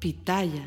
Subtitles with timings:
[0.00, 0.66] Pitaya.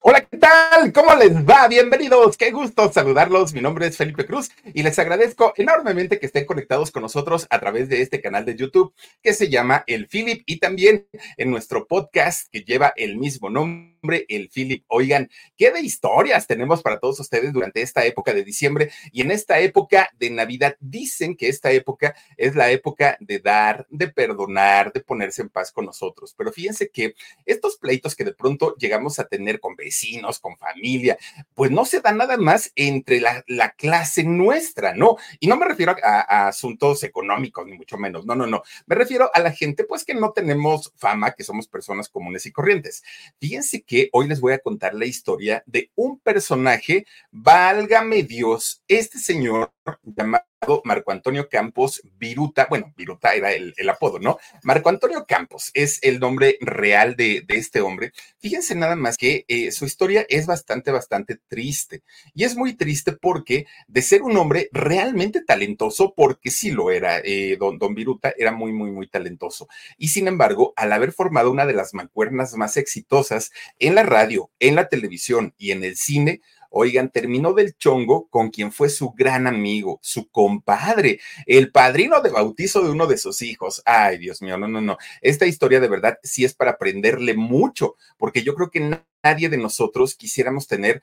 [0.00, 0.92] Hola, ¿qué tal?
[0.92, 1.66] ¿Cómo les va?
[1.66, 2.36] Bienvenidos.
[2.36, 3.52] Qué gusto saludarlos.
[3.52, 7.58] Mi nombre es Felipe Cruz y les agradezco enormemente que estén conectados con nosotros a
[7.58, 11.86] través de este canal de YouTube que se llama El Philip y también en nuestro
[11.88, 13.90] podcast que lleva el mismo nombre
[14.28, 14.84] el Philip.
[14.88, 19.30] Oigan, qué de historias tenemos para todos ustedes durante esta época de diciembre y en
[19.30, 20.76] esta época de Navidad.
[20.80, 25.72] Dicen que esta época es la época de dar, de perdonar, de ponerse en paz
[25.72, 26.34] con nosotros.
[26.36, 31.18] Pero fíjense que estos pleitos que de pronto llegamos a tener con vecinos, con familia,
[31.54, 35.16] pues no se da nada más entre la, clase nuestra, ¿no?
[35.38, 38.62] Y no me refiero a, asuntos económicos, ni mucho menos, no, no, no.
[38.86, 42.52] Me refiero a la gente, pues que no tenemos fama, que somos personas comunes y
[42.52, 43.02] corrientes.
[43.38, 49.18] Fíjense que hoy les voy a contar la historia de un personaje, válgame Dios, este
[49.18, 50.49] señor llamado
[50.84, 54.38] Marco Antonio Campos Viruta, bueno, Viruta era el, apodo, ¿no?
[54.62, 58.12] Marco Antonio Campos es el nombre real de, este hombre.
[58.38, 62.02] Fíjense nada más que eh, su historia es bastante, bastante triste.
[62.34, 67.20] Y es muy triste porque de ser un hombre realmente talentoso, porque sí lo era,
[67.24, 69.66] eh, don, don Viruta era muy, muy, muy talentoso.
[69.96, 74.50] Y sin embargo, al haber formado una de las mancuernas más exitosas en la radio,
[74.58, 79.10] en la televisión y en el cine, Oigan, terminó del chongo con quien fue su
[79.10, 83.82] gran amigo, su compadre, el padrino de bautizo de uno de sus hijos.
[83.84, 84.96] Ay, Dios mío, no, no, no.
[85.20, 89.58] Esta historia de verdad sí es para aprenderle mucho, porque yo creo que nadie de
[89.58, 91.02] nosotros quisiéramos tener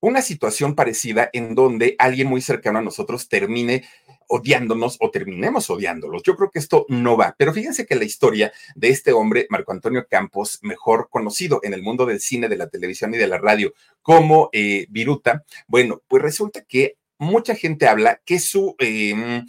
[0.00, 3.84] una situación parecida en donde alguien muy cercano a nosotros termine
[4.28, 6.22] odiándonos o terminemos odiándolos.
[6.22, 7.34] Yo creo que esto no va.
[7.36, 11.82] Pero fíjense que la historia de este hombre, Marco Antonio Campos, mejor conocido en el
[11.82, 16.22] mundo del cine, de la televisión y de la radio como eh, Viruta, bueno, pues
[16.22, 18.76] resulta que mucha gente habla que su...
[18.78, 19.46] Em,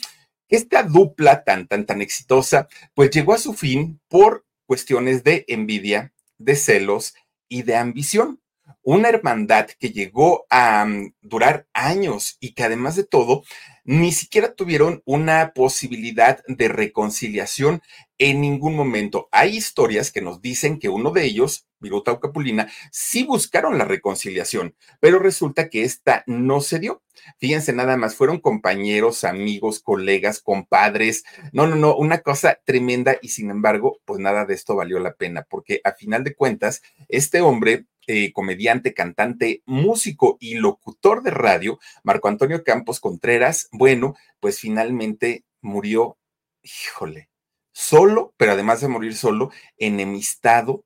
[0.47, 6.11] esta dupla tan, tan, tan exitosa, pues llegó a su fin por cuestiones de envidia,
[6.39, 7.13] de celos
[7.47, 8.39] y de ambición
[8.83, 13.43] una hermandad que llegó a mm, durar años y que además de todo,
[13.89, 17.81] ni siquiera tuvieron una posibilidad de reconciliación
[18.19, 19.29] en ningún momento.
[19.31, 23.85] Hay historias que nos dicen que uno de ellos, Viruta o Capulina, sí buscaron la
[23.85, 27.01] reconciliación, pero resulta que esta no se dio.
[27.39, 31.23] Fíjense nada más, fueron compañeros, amigos, colegas, compadres.
[31.53, 35.13] No, no, no, una cosa tremenda y sin embargo, pues nada de esto valió la
[35.13, 41.31] pena, porque a final de cuentas, este hombre eh, comediante, cantante, músico y locutor de
[41.31, 46.17] radio, Marco Antonio Campos Contreras, bueno, pues finalmente murió,
[46.63, 47.29] híjole,
[47.71, 50.85] solo, pero además de morir solo, enemistado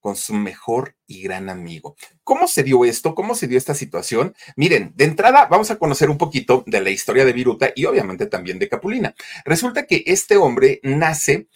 [0.00, 1.96] con su mejor y gran amigo.
[2.22, 3.14] ¿Cómo se dio esto?
[3.14, 4.34] ¿Cómo se dio esta situación?
[4.56, 8.26] Miren, de entrada vamos a conocer un poquito de la historia de Viruta y obviamente
[8.26, 9.14] también de Capulina.
[9.44, 11.48] Resulta que este hombre nace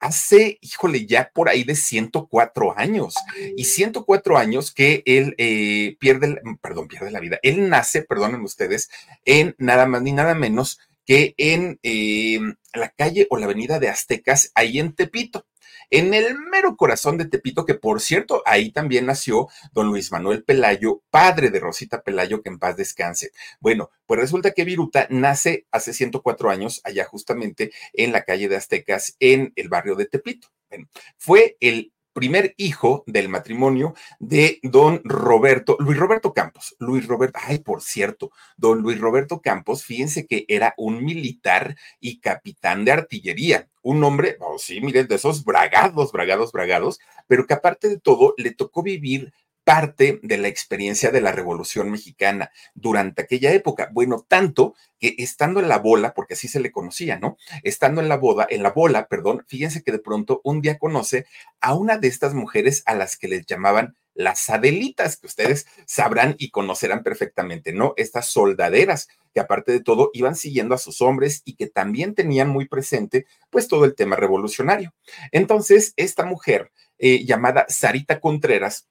[0.00, 3.14] hace, híjole, ya por ahí de 104 años.
[3.56, 7.38] Y 104 años que él eh, pierde, perdón, pierde la vida.
[7.42, 8.90] Él nace, perdonen ustedes,
[9.24, 10.80] en nada más ni nada menos
[11.10, 12.38] que en eh,
[12.72, 15.44] la calle o la avenida de Aztecas, ahí en Tepito
[15.90, 20.44] en el mero corazón de Tepito, que por cierto, ahí también nació don Luis Manuel
[20.44, 23.32] Pelayo, padre de Rosita Pelayo, que en paz descanse.
[23.58, 28.54] Bueno, pues resulta que Viruta nace hace 104 años, allá justamente en la calle de
[28.54, 30.46] Aztecas, en el barrio de Tepito.
[30.68, 36.76] Bueno, fue el primer hijo del matrimonio de don Roberto, Luis Roberto Campos.
[36.78, 42.20] Luis Roberto, ay, por cierto, don Luis Roberto Campos, fíjense que era un militar y
[42.20, 43.70] capitán de artillería.
[43.80, 48.34] Un hombre, oh sí, miren, de esos bragados, bragados, bragados, pero que aparte de todo
[48.36, 49.32] le tocó vivir
[49.70, 53.88] parte de la experiencia de la Revolución Mexicana durante aquella época.
[53.92, 57.36] Bueno, tanto que estando en la bola, porque así se le conocía, ¿no?
[57.62, 61.24] Estando en la boda, en la bola, perdón, fíjense que de pronto un día conoce
[61.60, 66.34] a una de estas mujeres a las que les llamaban las Adelitas, que ustedes sabrán
[66.36, 67.94] y conocerán perfectamente, ¿no?
[67.96, 72.48] Estas soldaderas que aparte de todo iban siguiendo a sus hombres y que también tenían
[72.48, 74.92] muy presente pues todo el tema revolucionario.
[75.30, 78.88] Entonces, esta mujer eh, llamada Sarita Contreras,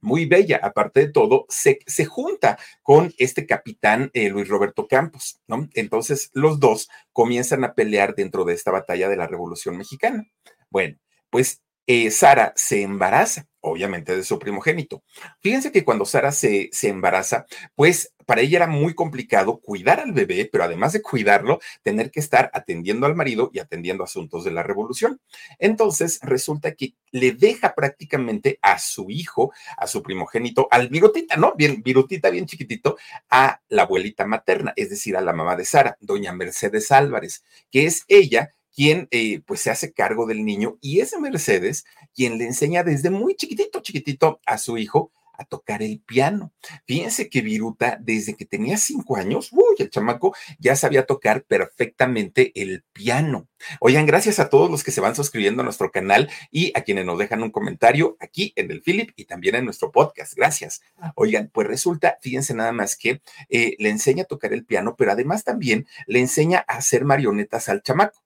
[0.00, 5.40] muy bella, aparte de todo, se, se junta con este capitán eh, Luis Roberto Campos,
[5.46, 5.68] ¿no?
[5.74, 10.26] Entonces los dos comienzan a pelear dentro de esta batalla de la Revolución Mexicana.
[10.70, 10.96] Bueno,
[11.30, 15.02] pues eh, Sara se embaraza, obviamente de su primogénito.
[15.40, 20.12] Fíjense que cuando Sara se, se embaraza, pues para ella era muy complicado cuidar al
[20.12, 24.52] bebé, pero además de cuidarlo, tener que estar atendiendo al marido y atendiendo asuntos de
[24.52, 25.20] la revolución.
[25.58, 31.54] Entonces resulta que le deja prácticamente a su hijo, a su primogénito, al virutita, ¿no?
[31.56, 32.96] Bien, virutita, bien chiquitito,
[33.30, 37.86] a la abuelita materna, es decir, a la mamá de Sara, doña Mercedes Álvarez, que
[37.86, 41.84] es ella quien eh, pues se hace cargo del niño y es Mercedes
[42.14, 46.54] quien le enseña desde muy chiquitito, chiquitito a su hijo a tocar el piano.
[46.86, 52.52] Fíjense que Viruta, desde que tenía cinco años, uy, el chamaco ya sabía tocar perfectamente
[52.54, 53.48] el piano.
[53.80, 57.04] Oigan, gracias a todos los que se van suscribiendo a nuestro canal y a quienes
[57.04, 60.32] nos dejan un comentario aquí en el Philip y también en nuestro podcast.
[60.34, 60.80] Gracias.
[61.16, 65.12] Oigan, pues resulta, fíjense nada más que eh, le enseña a tocar el piano, pero
[65.12, 68.22] además también le enseña a hacer marionetas al chamaco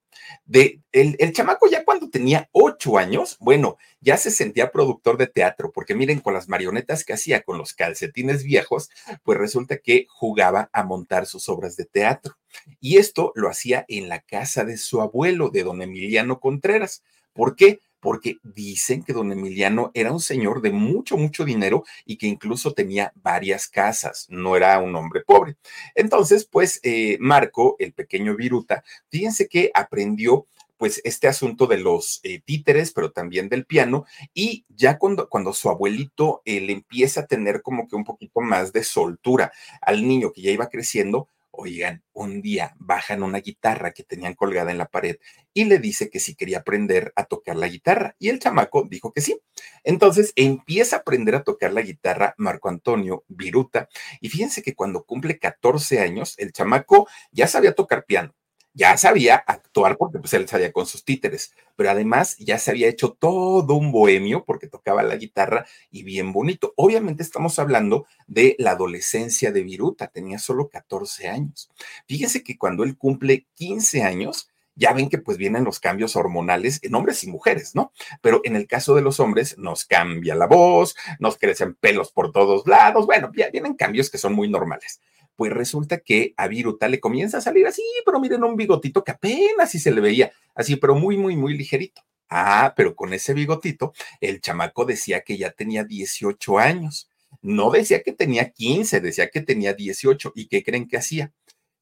[0.51, 5.73] el, el, chamaco ya cuando tenía ocho años, bueno, ya se sentía productor de teatro,
[5.73, 8.91] porque miren, con las marionetas que hacía con los calcetines viejos,
[9.23, 12.37] pues resulta que jugaba a montar sus obras de teatro.
[12.81, 17.03] Y esto lo hacía en la casa de su abuelo, de don Emiliano Contreras.
[17.33, 17.81] ¿Por qué?
[18.05, 22.75] Porque dicen que don Emiliano era un señor de mucho, mucho dinero y que incluso
[22.75, 25.57] tenía varias casas, no era un hombre pobre.
[25.95, 30.47] Entonces, pues eh, Marco, el pequeño Viruta, fíjense que aprendió
[30.77, 34.05] pues este asunto de los eh, títeres, pero también del piano,
[34.35, 38.43] y ya cuando, cuando su abuelito eh, le empieza a tener como que un poquito
[38.43, 43.93] más de soltura al niño que ya iba creciendo, Oigan, un día bajan una guitarra
[43.93, 45.17] que tenían colgada en la pared
[45.53, 48.17] y le dice que si quería aprender a tocar la guitarra.
[48.19, 49.41] Y el chamaco dijo que sí.
[49.85, 53.89] Entonces empieza a aprender a tocar la guitarra Marco Antonio Viruta.
[54.21, 58.35] Y fíjense que cuando cumple 14 años, el chamaco ya sabía tocar piano
[58.75, 62.89] ya sabía actuar porque pues él salía con sus títeres, pero además ya se había
[62.89, 66.75] hecho todo un bohemio porque tocaba la guitarra y bien bonito.
[66.77, 71.71] Obviamente estamos hablando de la adolescencia de Viruta, tenía solo 14 años.
[72.07, 76.81] Fíjense que cuando él cumple 15 años, ya ven que pues vienen los cambios hormonales
[76.83, 77.93] en hombres y mujeres, ¿no?
[78.21, 82.33] Pero en el caso de los hombres nos cambia la voz, nos crecen pelos por
[82.33, 85.01] todos lados, bueno, ya vienen cambios que son muy normales
[85.37, 89.13] pues resulta que a Viruta le comienza a salir así, pero miren, un bigotito que
[89.13, 92.03] apenas si se le veía, así, pero muy, muy, muy ligerito.
[92.29, 97.09] Ah, pero con ese bigotito, el chamaco decía que ya tenía 18 años.
[97.43, 100.33] No decía que tenía 15, decía que tenía 18.
[100.35, 101.33] ¿Y qué creen que hacía?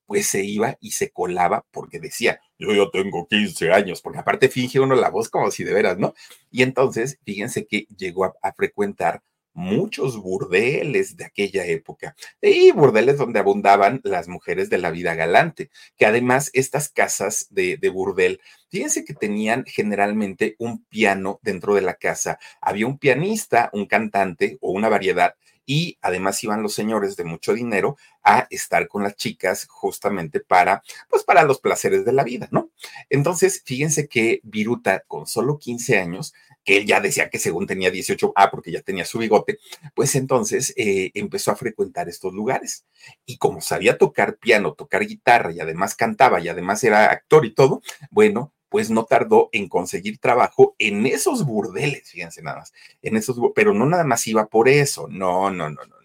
[0.06, 4.48] Pues se iba y se colaba porque decía, yo ya tengo 15 años, porque aparte
[4.48, 6.14] finge uno la voz como si de veras, ¿no?
[6.50, 9.22] Y entonces, fíjense que llegó a, a frecuentar
[9.54, 15.70] muchos burdeles de aquella época y burdeles donde abundaban las mujeres de la vida galante,
[15.96, 18.40] que además estas casas de, de, burdel,
[18.70, 24.58] fíjense que tenían generalmente un piano dentro de la casa, había un pianista, un cantante
[24.60, 25.34] o una variedad
[25.66, 30.82] y además iban los señores de mucho dinero a estar con las chicas justamente para,
[31.08, 32.70] pues para los placeres de la vida, ¿no?
[33.10, 37.90] Entonces, fíjense que Viruta, con solo 15 años, que él ya decía que según tenía
[37.90, 39.58] 18, ah, porque ya tenía su bigote,
[39.94, 42.86] pues entonces eh, empezó a frecuentar estos lugares.
[43.26, 47.54] Y como sabía tocar piano, tocar guitarra y además cantaba y además era actor y
[47.54, 52.72] todo, bueno, pues no tardó en conseguir trabajo en esos burdeles, fíjense nada más,
[53.02, 56.02] en esos, pero no nada más iba por eso, no, no, no, no.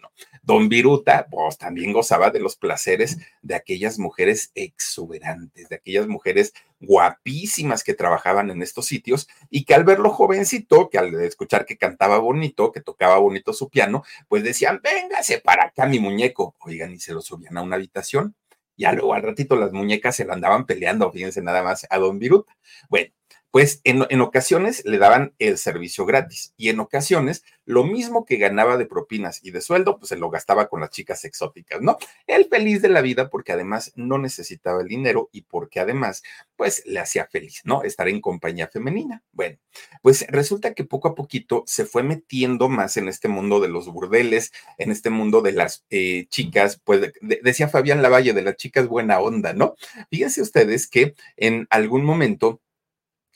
[0.48, 6.54] Don Viruta, pues también gozaba de los placeres de aquellas mujeres exuberantes, de aquellas mujeres
[6.80, 11.76] guapísimas que trabajaban en estos sitios y que al verlo jovencito, que al escuchar que
[11.76, 16.56] cantaba bonito, que tocaba bonito su piano, pues decían, véngase para acá mi muñeco.
[16.60, 18.34] Oigan, y se lo subían a una habitación.
[18.78, 22.18] Ya luego al ratito las muñecas se lo andaban peleando, fíjense nada más, a don
[22.18, 22.56] Viruta.
[22.88, 23.12] Bueno,
[23.50, 28.76] pues en, ocasiones le daban el servicio gratis y en ocasiones lo mismo que ganaba
[28.76, 31.98] de propinas y de sueldo, pues se lo gastaba con las chicas exóticas, ¿no?
[32.26, 36.22] Él feliz de la vida porque además no necesitaba el dinero y porque además,
[36.56, 37.82] pues le hacía feliz, ¿no?
[37.82, 39.22] Estar en compañía femenina.
[39.32, 39.58] Bueno,
[40.02, 43.88] pues resulta que poco a poquito se fue metiendo más en este mundo de los
[43.88, 48.86] burdeles, en este mundo de las eh, chicas, pues decía Fabián Lavalle, de las chicas
[48.86, 49.74] buena onda, ¿no?
[50.10, 52.60] Fíjense ustedes que en algún momento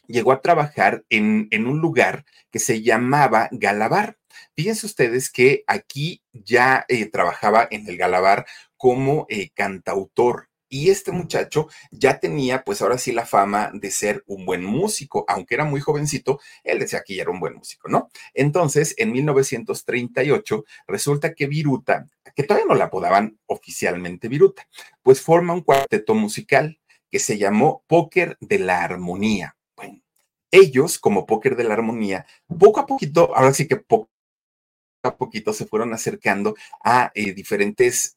[0.06, 4.18] llegó a trabajar en, en un lugar que se llamaba Galabar.
[4.54, 10.49] Fíjense ustedes que aquí ya eh, trabajaba en el Galabar como eh, cantautor.
[10.68, 15.26] Y este muchacho ya tenía, pues ahora sí, la fama de ser un buen músico,
[15.28, 18.09] aunque era muy jovencito, él decía que ya era un buen músico, ¿no?
[18.32, 24.66] Entonces, en 1938, resulta que Viruta, que todavía no la apodaban oficialmente Viruta,
[25.02, 26.80] pues forma un cuarteto musical
[27.11, 29.56] que se llamó Póker de la Armonía
[30.52, 32.26] ellos, como Póker de la Armonía,
[32.59, 34.11] poco a poquito, ahora sí que poco
[35.02, 36.54] a poquito se fueron acercando
[36.85, 38.16] a eh, diferentes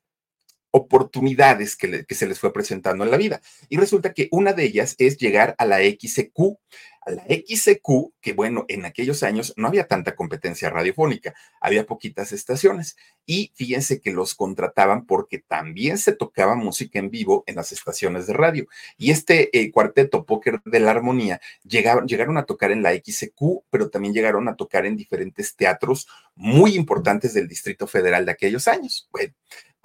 [0.70, 3.42] oportunidades que, que, se les fue presentando en la vida.
[3.70, 6.60] Y resulta que una de ellas es llegar a la XQ.
[7.06, 12.32] A la XCQ, que bueno, en aquellos años no había tanta competencia radiofónica, había poquitas
[12.32, 12.98] estaciones.
[13.26, 18.28] Y fíjense que los contrataban porque también se tocaba música en vivo en las estaciones
[18.28, 18.68] de radio.
[18.98, 23.66] Y este eh, cuarteto Póker de la Armonía llegaron, llegaron a tocar en la XCQ,
[23.70, 28.68] pero también llegaron a tocar en diferentes teatros muy importantes del Distrito Federal de aquellos
[28.68, 29.08] años.
[29.12, 29.34] Bueno,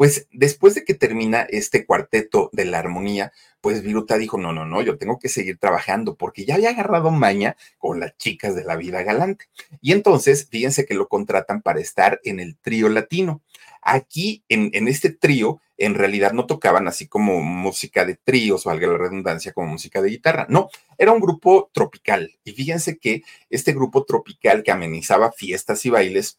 [0.00, 4.64] pues después de que termina este cuarteto de la armonía, pues Viruta dijo, no, no,
[4.64, 8.64] no, yo tengo que seguir trabajando porque ya había agarrado maña con las chicas de
[8.64, 9.44] la vida galante.
[9.82, 13.42] Y entonces, fíjense que lo contratan para estar en el trío latino.
[13.82, 18.70] Aquí, en, en este trío, en realidad no tocaban así como música de tríos o
[18.70, 20.46] algo la redundancia como música de guitarra.
[20.48, 22.38] No, era un grupo tropical.
[22.42, 26.38] Y fíjense que este grupo tropical que amenizaba fiestas y bailes,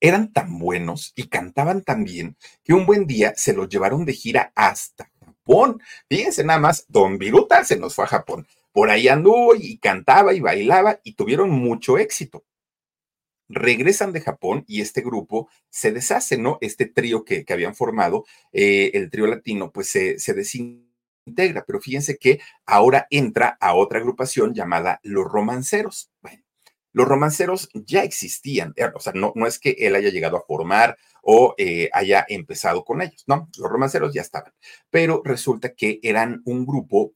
[0.00, 4.12] eran tan buenos y cantaban tan bien que un buen día se los llevaron de
[4.12, 5.80] gira hasta Japón.
[6.08, 8.46] Fíjense nada más, Don Viruta se nos fue a Japón.
[8.72, 12.44] Por ahí anduvo y cantaba y bailaba y tuvieron mucho éxito.
[13.48, 16.58] Regresan de Japón y este grupo se deshace, ¿no?
[16.60, 21.64] Este trío que, habían formado, eh, el trío latino, pues se, se desintegra.
[21.64, 26.10] Pero fíjense que ahora entra a otra agrupación llamada Los Romanceros.
[26.20, 26.42] Bueno,
[26.96, 30.44] los romanceros ya existían, eh, o sea, no, no es que él haya llegado a
[30.46, 34.54] formar o eh, haya empezado con ellos, no, los romanceros ya estaban,
[34.88, 37.12] pero resulta que eran un grupo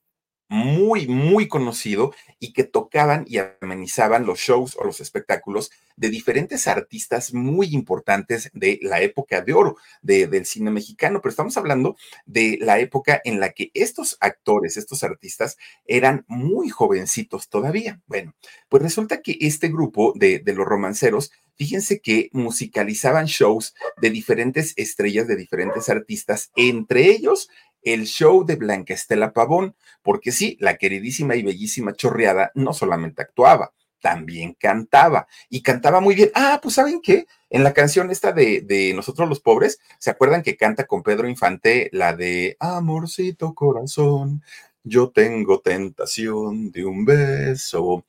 [0.51, 6.67] muy, muy conocido y que tocaban y amenizaban los shows o los espectáculos de diferentes
[6.67, 11.21] artistas muy importantes de la época de oro del cine mexicano.
[11.23, 16.69] Pero estamos hablando de la época en la que estos actores, estos artistas, eran muy
[16.69, 18.01] jovencitos todavía.
[18.07, 18.35] Bueno,
[18.69, 24.73] pues resulta que este grupo de, de los romanceros fíjense que musicalizaban shows de diferentes
[24.77, 27.51] estrellas, de diferentes artistas, entre ellos
[27.83, 33.23] el show de Blanca Estela Pavón, porque sí, la queridísima y bellísima chorreada no solamente
[33.23, 36.31] actuaba, también cantaba y cantaba muy bien.
[36.35, 37.27] Ah, pues ¿saben qué?
[37.51, 41.29] En la canción esta de, de, Nosotros los Pobres, ¿se acuerdan que canta con Pedro
[41.29, 44.43] Infante la de Amorcito corazón?
[44.83, 48.05] Yo tengo tentación de un beso.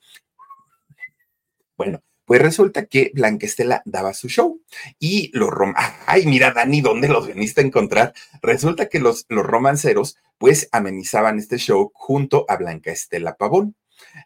[1.78, 2.02] Bueno,
[2.32, 4.62] pues resulta que Blanquestela daba su show
[4.98, 5.74] y los rom
[6.06, 8.14] ay, mira, Dani, ¿dónde los veniste a encontrar?
[8.42, 13.76] Resulta que los, los romanceros pues amenizaban este show junto a Blanca Estela Pavón.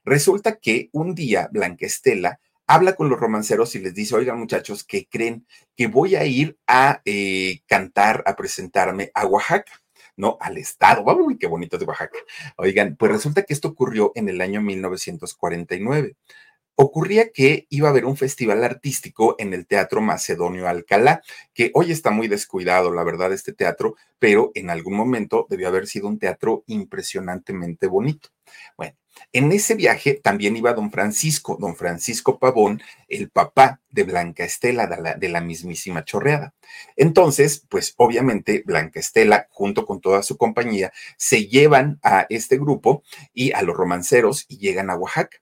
[0.03, 4.83] Resulta que un día Blanca Estela habla con los romanceros y les dice, oigan muchachos,
[4.83, 5.47] ¿qué creen?
[5.75, 9.81] Que voy a ir a eh, cantar, a presentarme a Oaxaca.
[10.17, 10.37] ¿no?
[10.39, 11.03] Al estado.
[11.03, 12.17] Uy, qué bonito de Oaxaca.
[12.55, 16.15] Oigan, pues resulta que esto ocurrió en el año 1949
[16.75, 21.21] ocurría que iba a haber un festival artístico en el Teatro Macedonio Alcalá,
[21.53, 25.87] que hoy está muy descuidado, la verdad, este teatro, pero en algún momento debió haber
[25.87, 28.29] sido un teatro impresionantemente bonito.
[28.77, 28.95] Bueno,
[29.31, 34.87] en ese viaje también iba don Francisco, don Francisco Pavón, el papá de Blanca Estela,
[34.87, 36.53] de la, de la mismísima chorreada.
[36.97, 43.03] Entonces, pues obviamente Blanca Estela, junto con toda su compañía, se llevan a este grupo
[43.33, 45.37] y a los romanceros y llegan a Oaxaca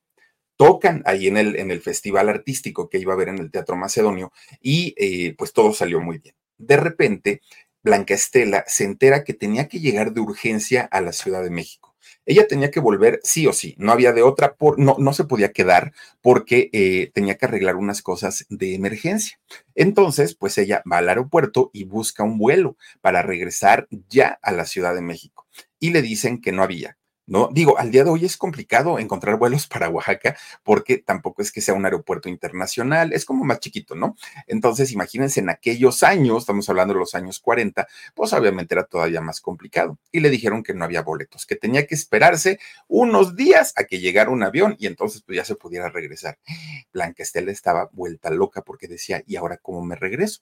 [0.58, 3.76] tocan ahí en el, en el festival artístico que iba a haber en el Teatro
[3.76, 4.32] Macedonio
[4.62, 6.36] y eh, pues todo salió muy bien.
[6.58, 7.42] De repente,
[7.84, 11.94] Blanca Estela se entera que tenía que llegar de urgencia a la Ciudad de México.
[12.26, 15.26] Ella tenía que volver sí o sí, no había de otra, por, no, no se
[15.26, 15.92] podía quedar
[16.22, 19.40] porque eh, tenía que arreglar unas cosas de emergencia.
[19.76, 24.66] Entonces, pues ella va al aeropuerto y busca un vuelo para regresar ya a la
[24.66, 25.48] Ciudad de México.
[25.80, 27.50] Y le dicen que no había, ¿no?
[27.52, 31.62] Digo, al día de hoy es complicado encontrar vuelos para Oaxaca porque tampoco es que
[31.62, 34.16] sea un aeropuerto internacional, es como más chiquito, ¿no?
[34.48, 39.22] Entonces, imagínense, en aquellos años, estamos hablando de los años 40, pues obviamente era todavía
[39.22, 39.98] más complicado.
[40.12, 44.00] Y le dijeron que no había boletos, que tenía que esperarse unos días a que
[44.00, 46.38] llegara un avión y entonces pues ya se pudiera regresar.
[46.94, 50.42] Blanca Estela estaba vuelta loca porque decía, ¿y ahora cómo me regreso?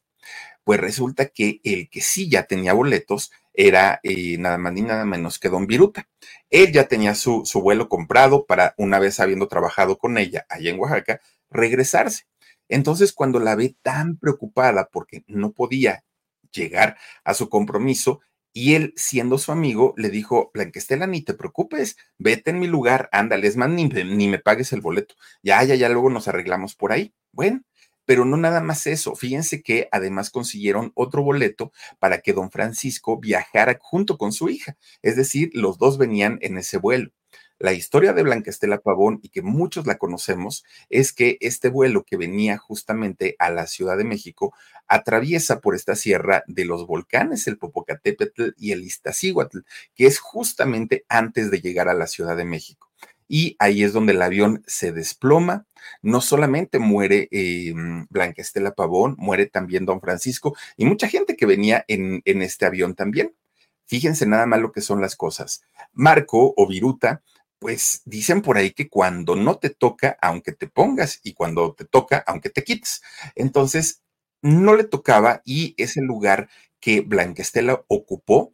[0.64, 5.06] Pues resulta que el que sí ya tenía boletos era eh, nada más ni nada
[5.06, 6.08] menos que Don Viruta.
[6.50, 10.70] Él ya tenía su, su vuelo comprado para, una vez habiendo trabajado con ella allá
[10.70, 12.26] en Oaxaca, regresarse.
[12.70, 16.04] Entonces, cuando la ve tan preocupada porque no podía
[16.52, 18.22] llegar a su compromiso,
[18.54, 23.08] y él, siendo su amigo, le dijo, Blanquestela, ni te preocupes, vete en mi lugar,
[23.14, 25.16] ándale, es más, ni, ni me pagues el boleto.
[25.42, 27.14] Ya, ya, ya, luego nos arreglamos por ahí.
[27.32, 27.62] Bueno,
[28.06, 33.20] pero no nada más eso, fíjense que además consiguieron otro boleto para que don Francisco
[33.20, 37.12] viajara junto con su hija, es decir, los dos venían en ese vuelo.
[37.62, 42.04] La historia de Blanca Estela Pavón, y que muchos la conocemos, es que este vuelo
[42.04, 44.56] que venía justamente a la Ciudad de México
[44.88, 49.60] atraviesa por esta sierra de los volcanes, el Popocatépetl y el Iztaccíhuatl,
[49.94, 52.91] que es justamente antes de llegar a la Ciudad de México.
[53.34, 55.66] Y ahí es donde el avión se desploma.
[56.02, 57.74] No solamente muere eh,
[58.10, 62.66] Blanca Estela Pavón, muere también don Francisco y mucha gente que venía en, en este
[62.66, 63.34] avión también.
[63.86, 65.64] Fíjense nada más lo que son las cosas.
[65.94, 67.24] Marco o Viruta
[67.58, 71.86] pues dicen por ahí que cuando no te toca, aunque te pongas, y cuando te
[71.86, 73.02] toca, aunque te quites.
[73.36, 74.02] Entonces,
[74.42, 76.50] no le tocaba y ese lugar
[76.82, 78.54] que Blanca Estela ocupó,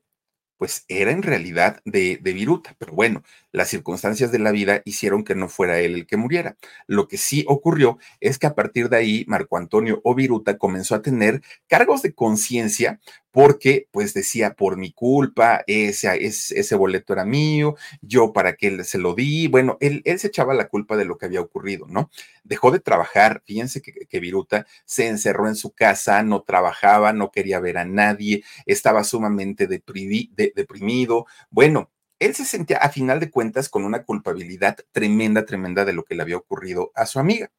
[0.58, 2.76] pues era en realidad de, de, Viruta.
[2.78, 3.24] Pero bueno,
[3.58, 6.56] las circunstancias de la vida hicieron que no fuera él el que muriera.
[6.86, 10.96] Lo que sí ocurrió es que a partir de ahí, Marco Antonio o Viruta comenzó
[10.96, 13.00] a tener cargos de conciencia
[13.32, 18.98] porque pues decía, por mi culpa, ese, ese boleto era mío, yo para qué se
[18.98, 22.10] lo di, bueno, él, él, se echaba la culpa de lo que había ocurrido, ¿no?
[22.44, 27.30] Dejó de trabajar, fíjense que, que Viruta se encerró en su casa, no trabajaba, no
[27.30, 33.70] quería ver a nadie, estaba sumamente deprimido, bueno, él se sentía a final de cuentas
[33.70, 37.52] con una culpabilidad tremenda, tremenda de lo que le había ocurrido a su amiga.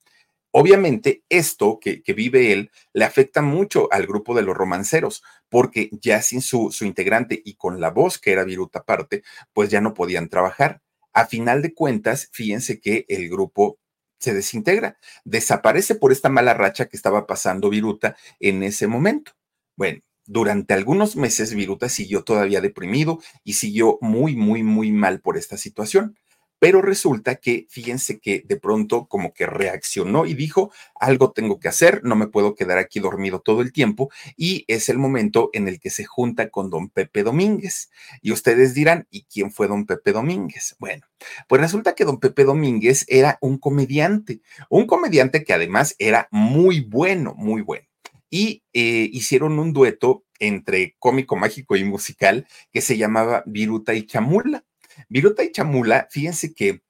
[0.51, 6.23] Obviamente, esto que, vive él le afecta mucho al grupo de los romanceros, porque ya
[6.23, 9.23] sin su, su integrante y con la voz que era Viruta aparte,
[9.53, 10.81] pues ya no podían trabajar.
[11.13, 13.79] A final de cuentas, fíjense que el grupo
[14.19, 19.33] se desintegra, desaparece por esta mala racha que estaba pasando Viruta en ese momento.
[19.77, 25.39] Bueno, durante algunos meses Viruta siguió todavía deprimido y siguió muy, muy, muy mal por
[25.39, 26.17] esta situación.
[26.61, 31.69] Pero resulta que, fíjense que de pronto como que reaccionó y dijo, algo tengo que
[31.69, 34.11] hacer, no me puedo quedar aquí dormido todo el tiempo.
[34.37, 37.91] Y es el momento en el que se junta con don Pepe Domínguez.
[38.23, 40.77] Y ustedes dirán, ¿y quién fue don Pepe Domínguez?
[40.79, 41.07] Bueno,
[41.49, 46.81] pues resulta que don Pepe Domínguez era un comediante, un comediante que además era muy
[46.81, 47.88] bueno, muy bueno.
[48.31, 54.07] Y eh, hicieron un dueto entre cómico, mágico y musical que se llamaba Viruta y
[54.07, 54.65] Chamula.
[55.09, 56.83] Viruta y Chamula, fíjense que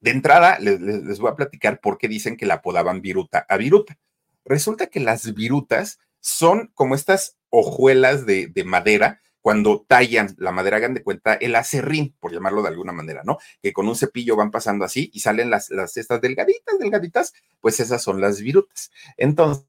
[0.00, 3.98] de entrada les, voy a platicar por qué dicen que la apodaban Viruta a Viruta.
[4.44, 10.94] Resulta que las virutas son como estas hojuelas de, madera cuando tallan la madera, hagan
[10.94, 13.38] de cuenta el acerrín, por llamarlo de alguna manera, ¿no?
[13.62, 17.78] Que con un cepillo van pasando así y salen las, las estas delgaditas, delgaditas, pues
[17.78, 18.90] esas son las virutas.
[19.16, 19.66] Entonces,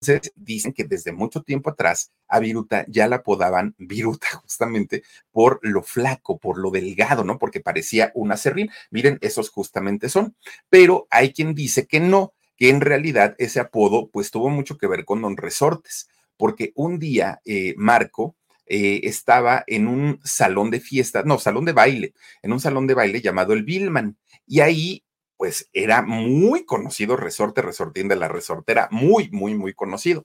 [0.00, 5.58] entonces, dicen que desde mucho tiempo atrás a Viruta ya la apodaban Viruta, justamente por
[5.62, 7.38] lo flaco, por lo delgado, ¿no?
[7.38, 8.70] Porque parecía un acerrín.
[8.90, 10.36] Miren, esos justamente son.
[10.68, 14.86] Pero hay quien dice que no, que en realidad ese apodo pues tuvo mucho que
[14.86, 20.80] ver con Don Resortes, porque un día eh, Marco eh, estaba en un salón de
[20.80, 25.04] fiesta, no, salón de baile, en un salón de baile llamado el Vilman, y ahí
[25.36, 30.24] pues era muy conocido Resorte, Resortín de la Resortera, muy, muy, muy conocido.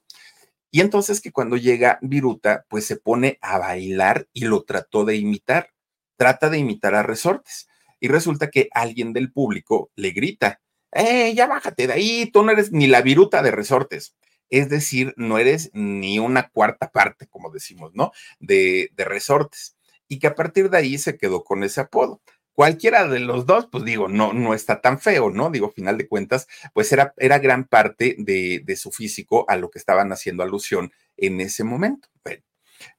[0.70, 5.16] Y entonces que cuando llega Viruta, pues se pone a bailar y lo trató de
[5.16, 5.70] imitar,
[6.16, 7.68] trata de imitar a Resortes.
[8.00, 10.60] Y resulta que alguien del público le grita,
[10.92, 12.30] ¡eh, ya bájate de ahí!
[12.32, 14.16] Tú no eres ni la Viruta de Resortes.
[14.48, 18.12] Es decir, no eres ni una cuarta parte, como decimos, ¿no?
[18.40, 19.76] De, de Resortes.
[20.08, 22.22] Y que a partir de ahí se quedó con ese apodo.
[22.54, 25.50] Cualquiera de los dos, pues digo, no, no está tan feo, ¿no?
[25.50, 29.70] Digo, final de cuentas, pues era, era gran parte de, de su físico a lo
[29.70, 32.08] que estaban haciendo alusión en ese momento.
[32.24, 32.42] Bueno,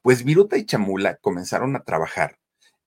[0.02, 2.38] pues Viruta y Chamula comenzaron a trabajar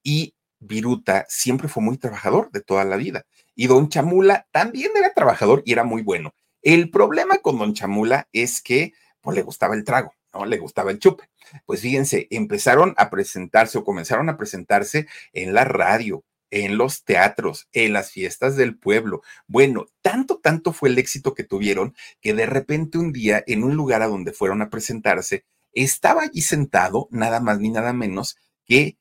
[0.03, 5.13] y Viruta siempre fue muy trabajador de toda la vida y don Chamula también era
[5.15, 6.35] trabajador y era muy bueno.
[6.63, 10.45] El problema con don Chamula es que pues, le gustaba el trago, ¿no?
[10.45, 11.29] Le gustaba el chupe.
[11.65, 17.69] Pues fíjense, empezaron a presentarse o comenzaron a presentarse en la radio, en los teatros,
[17.73, 19.23] en las fiestas del pueblo.
[19.47, 23.77] Bueno, tanto, tanto fue el éxito que tuvieron que de repente un día en un
[23.77, 28.99] lugar a donde fueron a presentarse, estaba allí sentado nada más ni nada menos que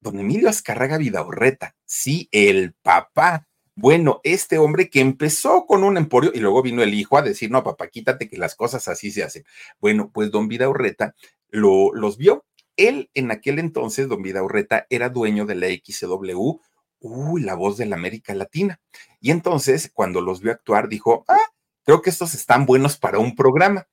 [0.00, 3.48] don Emilio Azcárraga Vidaurreta, sí, el papá.
[3.74, 7.50] Bueno, este hombre que empezó con un emporio y luego vino el hijo a decir,
[7.50, 9.44] no, papá, quítate que las cosas así se hacen.
[9.80, 11.14] Bueno, pues don Vidaurreta
[11.50, 12.45] lo, los vio
[12.76, 16.60] él en aquel entonces, don Vidaurreta, era dueño de la XW,
[17.00, 18.80] uy, la voz de la América Latina.
[19.20, 21.38] Y entonces, cuando los vio actuar, dijo, ah,
[21.84, 23.86] creo que estos están buenos para un programa.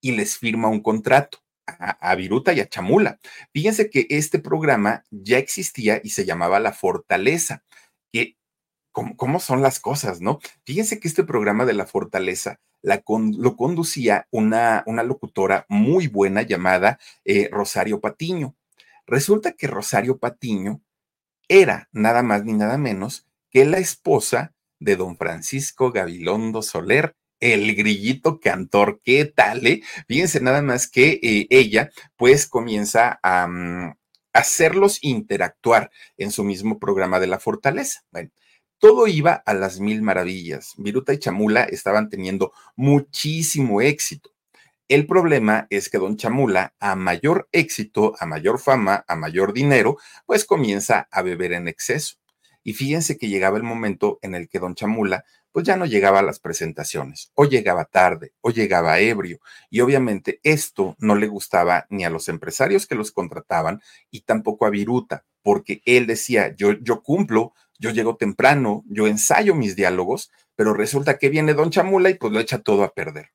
[0.00, 3.18] Y les firma un contrato a, Viruta y a Chamula.
[3.52, 7.64] Fíjense que este programa ya existía y se llamaba La Fortaleza,
[8.12, 8.36] que
[9.16, 10.40] cómo, son las cosas, ¿no?
[10.64, 17.48] Fíjense que este programa de La Fortaleza lo conducía una, locutora muy buena llamada eh,
[17.52, 18.56] Rosario Patiño.
[19.06, 20.80] Resulta que Rosario Patiño
[21.48, 27.74] era nada más ni nada menos que la esposa de don Francisco Gabilondo Soler, el
[27.74, 29.00] grillito cantor.
[29.04, 29.66] ¿Qué tal?
[29.66, 29.82] Eh?
[30.08, 33.94] Fíjense nada más que eh, ella pues comienza a mm,
[34.32, 38.04] hacerlos interactuar en su mismo programa de la fortaleza.
[38.10, 38.30] Bueno,
[38.86, 40.74] todo iba a las mil maravillas.
[40.76, 44.30] Viruta y Chamula estaban teniendo muchísimo éxito.
[44.86, 49.96] El problema es que don Chamula, a mayor éxito, a mayor fama, a mayor dinero,
[50.24, 52.18] pues comienza a beber en exceso.
[52.62, 55.24] Y fíjense que llegaba el momento en el que don Chamula
[55.56, 59.40] pues ya no llegaba a las presentaciones, o llegaba tarde, o llegaba ebrio.
[59.70, 64.66] Y obviamente esto no le gustaba ni a los empresarios que los contrataban y tampoco
[64.66, 70.30] a Viruta, porque él decía, yo, yo cumplo, yo llego temprano, yo ensayo mis diálogos,
[70.54, 73.30] pero resulta que viene Don Chamula y pues lo echa todo a perder.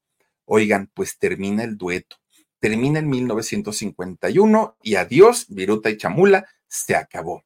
[0.45, 2.17] Oigan, pues termina el dueto.
[2.60, 7.43] Termina en 1951 y adiós, Viruta y Chamula, se acabó.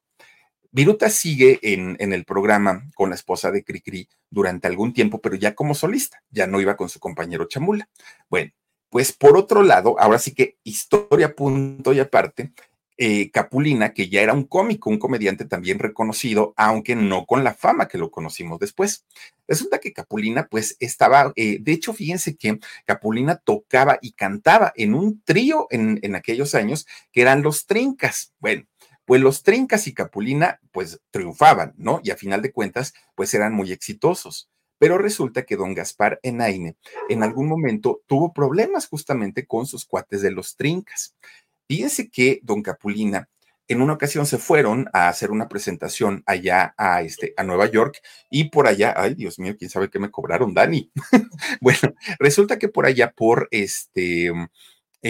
[0.72, 5.56] Viruta sigue en, el programa con la esposa de Cricri durante algún tiempo, pero ya
[5.56, 7.88] como solista, ya no iba con su compañero Chamula.
[8.30, 8.52] Bueno,
[8.90, 12.52] pues por otro lado, ahora sí que historia punto y aparte,
[12.98, 17.54] eh, Capulina, que ya era un cómico, un comediante también reconocido, aunque no con la
[17.54, 19.06] fama que lo conocimos después.
[19.48, 24.96] Resulta que Capulina, pues estaba, eh, de hecho, fíjense que Capulina tocaba y cantaba en
[24.96, 28.34] un trío en, en aquellos años que eran los Trincas.
[28.40, 28.66] Bueno,
[29.06, 32.02] pues los Trincas y Capulina pues triunfaban, ¿no?
[32.04, 34.50] Y a final de cuentas pues eran muy exitosos.
[34.78, 36.76] Pero resulta que don Gaspar Enaine
[37.08, 41.16] en algún momento tuvo problemas justamente con sus cuates de los Trincas.
[41.68, 43.30] Fíjense que don Capulina
[43.68, 48.00] en una ocasión se fueron a hacer una presentación allá a, este, a Nueva York
[48.30, 50.92] y por allá, ay Dios mío, quién sabe qué me cobraron, Dani.
[51.62, 54.32] bueno, resulta que por allá, por este,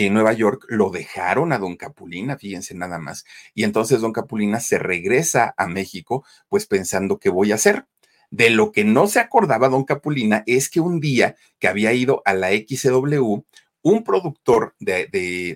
[0.10, 3.26] Nueva York lo dejaron a don Capulina, fíjense nada más.
[3.54, 7.86] Y entonces don Capulina se regresa a México, pues pensando qué voy a hacer.
[8.32, 12.22] De lo que no se acordaba don Capulina es que un día que había ido
[12.26, 13.44] a la XW,
[13.86, 15.06] un productor de,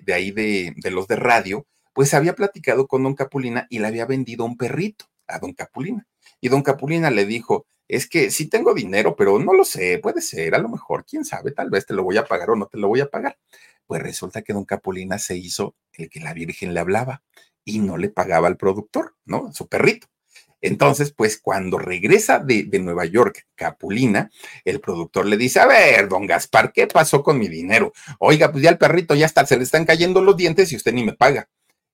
[0.06, 3.88] de, ahí de, de los de radio, pues había platicado con don Capulina y le
[3.88, 6.06] había vendido un perrito a don Capulina.
[6.40, 10.20] Y don Capulina le dijo, es que sí tengo dinero, pero no lo sé, puede
[10.20, 12.66] ser, a lo mejor, quién sabe, tal vez te lo voy a pagar o no
[12.66, 13.36] te lo voy a pagar.
[13.84, 17.24] Pues resulta que don Capulina se hizo el que la Virgen le hablaba
[17.64, 19.52] y no le pagaba al productor, ¿no?
[19.52, 20.06] Su perrito.
[20.60, 24.30] Entonces, pues cuando regresa de, de, Nueva York Capulina,
[24.64, 27.92] el productor le dice, a ver, don Gaspar, ¿qué pasó con mi dinero?
[28.18, 30.92] Oiga, pues ya el perrito ya está, se le están cayendo los dientes y usted
[30.92, 31.48] ni me paga.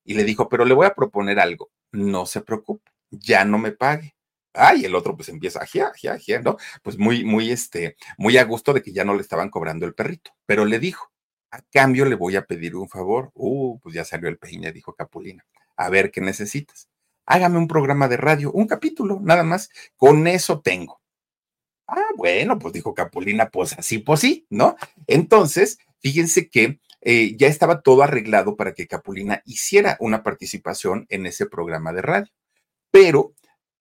[0.05, 3.73] Y le dijo, pero le voy a proponer algo, no se preocupe, ya no me
[3.73, 4.15] pague.
[4.53, 6.57] Ay, el otro pues empieza, ajá, ajá, ajá, ¿no?
[6.83, 9.95] Pues muy, muy, este, muy a gusto de que ya no le estaban cobrando el
[9.95, 10.31] perrito.
[10.47, 11.13] Pero le dijo,
[11.51, 13.31] a cambio le voy a pedir un favor.
[13.35, 15.45] Uh, pues ya salió el peine, dijo Capulina.
[15.77, 16.89] A ver qué necesitas.
[17.27, 19.71] Hágame un programa de radio, un capítulo, nada más.
[19.97, 21.01] Con eso tengo.
[21.89, 24.77] Ah, bueno, pues dijo Capulina, pues así, pues sí, ¿no?
[25.07, 31.27] Entonces, fíjense que eh, ya estaba todo arreglado para que Capulina hiciera una participación en
[31.27, 32.33] ese programa de radio.
[32.91, 33.35] Pero,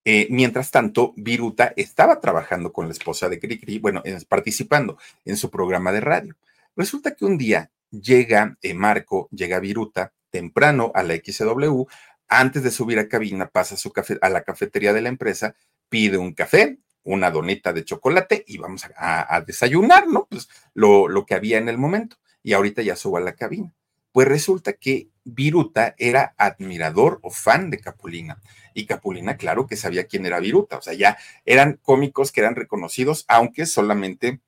[0.04, 5.50] eh, mientras tanto, Viruta estaba trabajando con la esposa de Cricri, bueno, participando en su
[5.50, 6.36] programa de radio.
[6.76, 11.84] Resulta que un día llega eh, Marco, llega Viruta temprano a la XW,
[12.28, 15.56] antes de subir a cabina pasa a, su café, a la cafetería de la empresa,
[15.88, 20.26] pide un café, una doneta de chocolate y vamos a, desayunar, ¿no?
[20.28, 22.16] Pues lo, lo que había en el momento.
[22.42, 23.72] Y ahorita ya subo a la cabina.
[24.12, 28.40] Pues resulta que Viruta era admirador o fan de Capulina.
[28.74, 30.78] Y Capulina, claro que sabía quién era Viruta.
[30.78, 34.40] O sea, ya eran cómicos que eran reconocidos, aunque solamente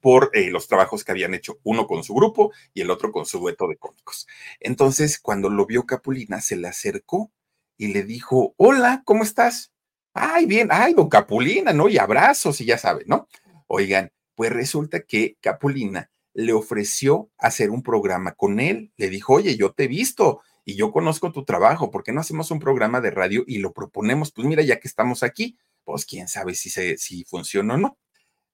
[0.00, 3.26] por eh, los trabajos que habían hecho, uno con su grupo y el otro con
[3.26, 4.26] su dueto de cómicos.
[4.60, 7.32] Entonces, cuando lo vio Capulina, se le acercó
[7.76, 9.72] y le dijo, hola, ¿cómo estás?
[10.12, 11.88] Ay, bien, ay, don Capulina, ¿no?
[11.88, 13.28] Y abrazos y ya sabe, ¿no?
[13.66, 18.92] Oigan, pues resulta que Capulina le ofreció hacer un programa con él.
[18.96, 22.20] Le dijo, oye, yo te he visto y yo conozco tu trabajo, ¿por qué no
[22.20, 24.32] hacemos un programa de radio y lo proponemos?
[24.32, 27.98] Pues mira, ya que estamos aquí, pues quién sabe si, se, si funciona o no.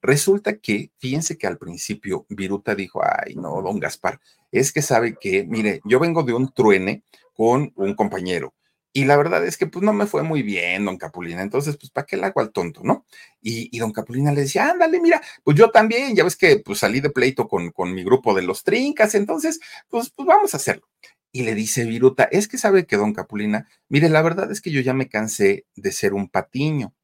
[0.04, 4.20] Resulta que, fíjense que al principio Viruta dijo, ay, no, don Gaspar,
[4.52, 8.54] es que sabe que, mire, yo vengo de un truene con un compañero.
[8.92, 11.40] Y la verdad es que pues no me fue muy bien, don Capulina.
[11.40, 13.06] Entonces, pues, ¿para qué le hago al tonto, no?
[13.40, 17.00] Y, don Capulina le decía, ándale, mira, pues yo también, ya ves que pues salí
[17.00, 20.86] de pleito con, con mi grupo de los trincas, entonces, pues, pues vamos a hacerlo.
[21.32, 24.70] Y le dice Viruta, es que sabe que don Capulina, mire, la verdad es que
[24.70, 26.94] yo ya me cansé de ser un patiño.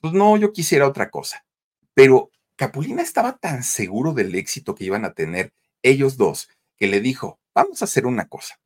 [0.00, 1.44] Pues no, yo quisiera otra cosa.
[2.00, 7.02] Pero Capulina estaba tan seguro del éxito que iban a tener ellos dos que le
[7.02, 8.58] dijo, vamos a hacer una cosa.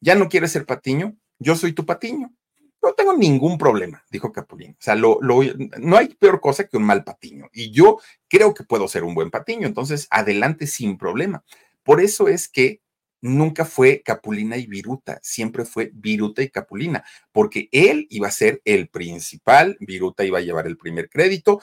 [0.00, 2.32] Ya no quieres ser patiño, yo soy tu patiño.
[2.80, 4.74] No tengo ningún problema, dijo Capulina.
[4.74, 7.48] O sea, lo, no hay peor cosa que un mal patiño.
[7.52, 11.42] Y yo creo que puedo ser un buen patiño, entonces adelante sin problema.
[11.82, 12.82] Por eso es que
[13.22, 18.60] nunca fue Capulina y Viruta, siempre fue Viruta y Capulina, porque él iba a ser
[18.64, 21.60] el principal, Viruta iba a llevar el primer crédito,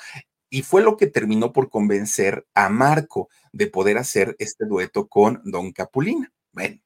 [0.50, 5.42] y fue lo que terminó por convencer a Marco de poder hacer este dueto con
[5.46, 6.32] Don Capulina.
[6.52, 6.80] Bueno,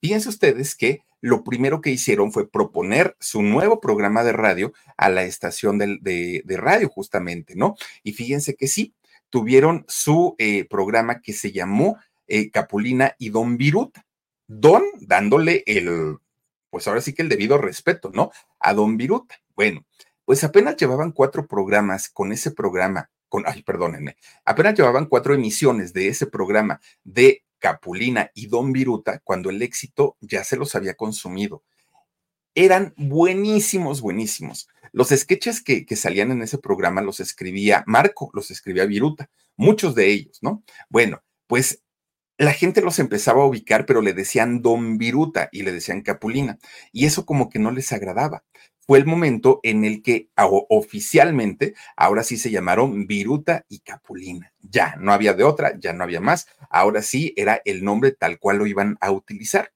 [0.00, 5.08] fíjense ustedes que lo primero que hicieron fue proponer su nuevo programa de radio a
[5.08, 7.74] la estación de, radio, justamente, ¿no?
[8.02, 8.94] Y fíjense que sí,
[9.30, 14.06] tuvieron su eh, programa que se llamó eh, Capulina y Don Viruta.
[14.46, 16.18] Don dándole el,
[16.70, 18.30] pues ahora sí que el debido respeto, ¿no?
[18.60, 19.40] A Don Viruta.
[19.56, 19.84] Bueno,
[20.28, 25.94] pues apenas llevaban cuatro programas con ese programa, con, ay, perdónenme, apenas llevaban cuatro emisiones
[25.94, 30.96] de ese programa de Capulina y Don Viruta cuando el éxito ya se los había
[30.96, 31.64] consumido.
[32.54, 34.68] Eran buenísimos, buenísimos.
[34.92, 39.94] Los sketches que, que salían en ese programa los escribía Marco, los escribía Viruta, muchos
[39.94, 40.62] de ellos, ¿no?
[40.90, 41.82] Bueno, pues
[42.36, 46.58] la gente los empezaba a ubicar, pero le decían Don Viruta y le decían Capulina.
[46.92, 48.44] Y eso como que no les agradaba.
[48.88, 50.30] Fue el momento en el que
[50.70, 54.54] oficialmente, ahora sí se llamaron Viruta y Capulina.
[54.62, 56.46] Ya, no había de otra, ya no había más.
[56.70, 59.74] Ahora sí era el nombre tal cual lo iban a utilizar.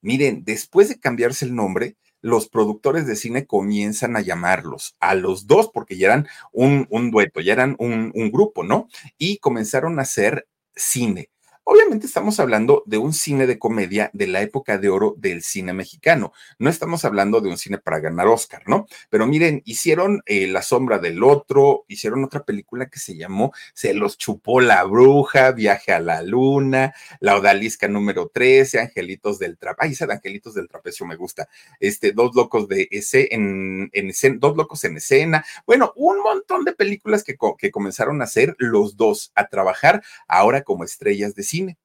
[0.00, 5.46] Miren, después de cambiarse el nombre, los productores de cine comienzan a llamarlos a los
[5.46, 8.88] dos, porque ya eran un, dueto, ya eran un, un grupo, ¿no?
[9.18, 11.28] Y comenzaron a hacer cine
[11.66, 15.72] Obviamente estamos hablando de un cine de comedia de la época de oro del cine
[15.72, 16.34] mexicano.
[16.58, 18.86] No estamos hablando de un cine para ganar Oscar, ¿no?
[19.08, 23.94] Pero miren, hicieron eh, La sombra del otro, hicieron otra película que se llamó Se
[23.94, 29.86] los chupó la bruja, Viaje a la luna, La odalisca número 13, Angelitos del Trapecio.
[29.86, 31.48] Ay, esa de Angelitos del Trapecio me gusta.
[31.80, 35.46] Este, Dos locos de ese en, escena, Dos locos en escena.
[35.66, 40.60] Bueno, un montón de películas que, que comenzaron a hacer los dos, a trabajar ahora
[40.60, 41.78] como estrellas de cine cine.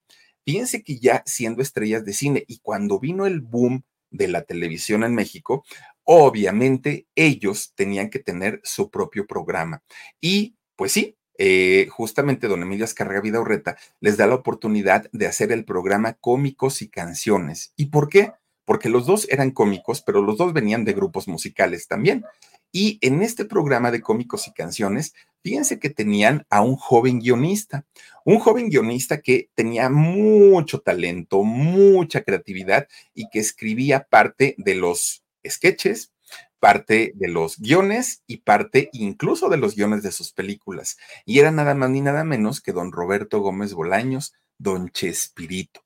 [0.46, 5.04] Fíjense que ya siendo estrellas de cine y cuando vino el boom de la televisión
[5.04, 5.64] en México,
[6.04, 9.84] obviamente ellos tenían que tener su propio programa.
[10.20, 15.52] Y pues sí, eh, justamente don Emilio Azcarraga Vidaurreta les da la oportunidad de hacer
[15.52, 17.74] el programa Cómicos y Canciones.
[17.76, 18.34] ¿Y por qué?
[18.66, 22.26] Porque los dos eran cómicos, pero los dos venían de grupos musicales también.
[22.72, 27.86] Y en este programa de cómicos y canciones, fíjense que tenían a un joven guionista,
[28.26, 35.24] un joven guionista que tenía mucho talento, mucha creatividad y que escribía parte de los
[35.48, 36.12] sketches,
[36.60, 40.98] parte de los guiones y parte incluso de los guiones de sus películas.
[41.26, 45.82] Y era nada más ni nada menos que don Roberto Gómez Bolaños, don Chespirito.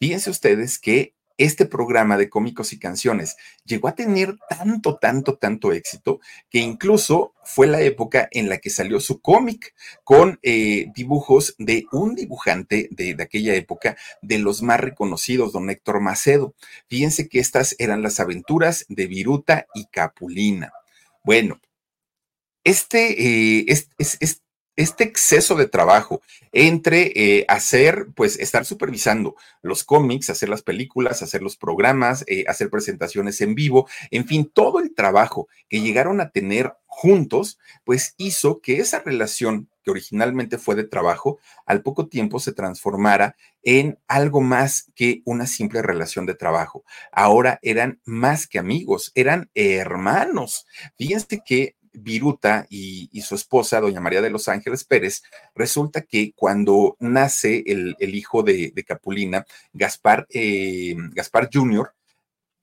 [0.00, 5.72] Fíjense ustedes que este programa de cómicos y canciones llegó a tener tanto, tanto, tanto
[5.72, 6.20] éxito
[6.50, 9.74] que incluso fue la época en la que salió su cómic
[10.04, 16.00] con eh, dibujos de un dibujante de, aquella época, de los más reconocidos, don Héctor
[16.00, 16.54] Macedo.
[16.88, 20.72] Fíjense que estas eran las aventuras de Viruta y Capulina.
[21.24, 21.60] Bueno,
[22.64, 24.42] este, eh, es, es,
[24.78, 31.20] este exceso de trabajo entre eh, hacer, pues estar supervisando los cómics, hacer las películas,
[31.20, 36.20] hacer los programas, eh, hacer presentaciones en vivo, en fin, todo el trabajo que llegaron
[36.20, 42.06] a tener juntos, pues hizo que esa relación que originalmente fue de trabajo, al poco
[42.06, 46.84] tiempo se transformara en algo más que una simple relación de trabajo.
[47.10, 50.66] Ahora eran más que amigos, eran hermanos.
[50.96, 55.22] Fíjense que Viruta y, su esposa, doña María de los Ángeles Pérez,
[55.54, 61.92] resulta que cuando nace el, hijo de, Capulina, Gaspar, eh, Gaspar Jr.,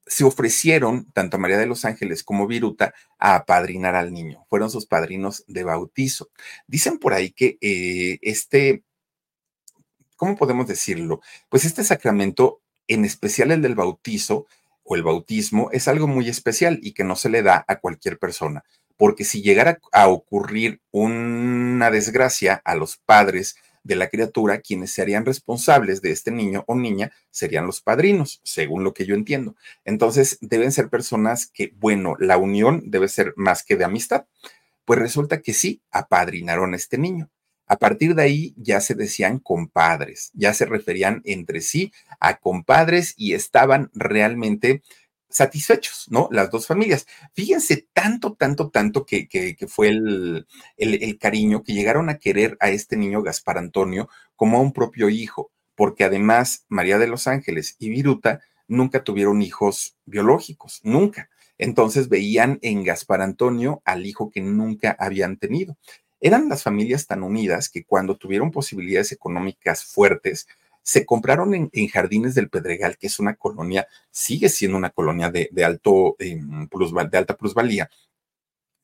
[0.07, 4.45] se ofrecieron, tanto María de los Ángeles como Viruta, a apadrinar al niño.
[4.49, 6.29] Fueron sus padrinos de bautizo.
[6.67, 8.83] Dicen por ahí que eh, este,
[10.15, 11.21] ¿cómo podemos decirlo?
[11.49, 14.45] Pues este sacramento, en especial el del bautizo
[14.83, 18.19] o el bautismo, es algo muy especial y que no se le da a cualquier
[18.19, 18.63] persona
[18.97, 25.25] porque si llegara a ocurrir una desgracia a los padres de la criatura, quienes serían
[25.25, 29.55] responsables de este niño o niña serían los padrinos, según lo que yo entiendo.
[29.85, 34.25] Entonces, deben ser personas que, bueno, la unión debe ser más que de amistad.
[34.85, 37.29] Pues resulta que sí, apadrinaron a este niño.
[37.67, 43.13] A partir de ahí ya se decían compadres, ya se referían entre sí a compadres
[43.17, 44.83] y estaban realmente
[45.35, 46.29] satisfechos, ¿no?
[46.31, 47.05] Las dos familias.
[47.33, 52.69] Fíjense tanto, tanto, tanto que, que, fue el, el, cariño que llegaron a querer a
[52.69, 57.75] este niño Gaspar Antonio como a un propio hijo, porque además María de los Ángeles
[57.79, 61.29] y Viruta nunca tuvieron hijos biológicos, nunca.
[61.57, 65.75] Entonces veían en Gaspar Antonio al hijo que nunca habían tenido.
[66.21, 70.47] Eran las familias tan unidas que cuando tuvieron posibilidades económicas fuertes,
[70.85, 75.49] se compraron en, Jardines del Pedregal, que es una colonia, sigue siendo una colonia de,
[75.65, 77.89] alto, em, de alta plusvalía,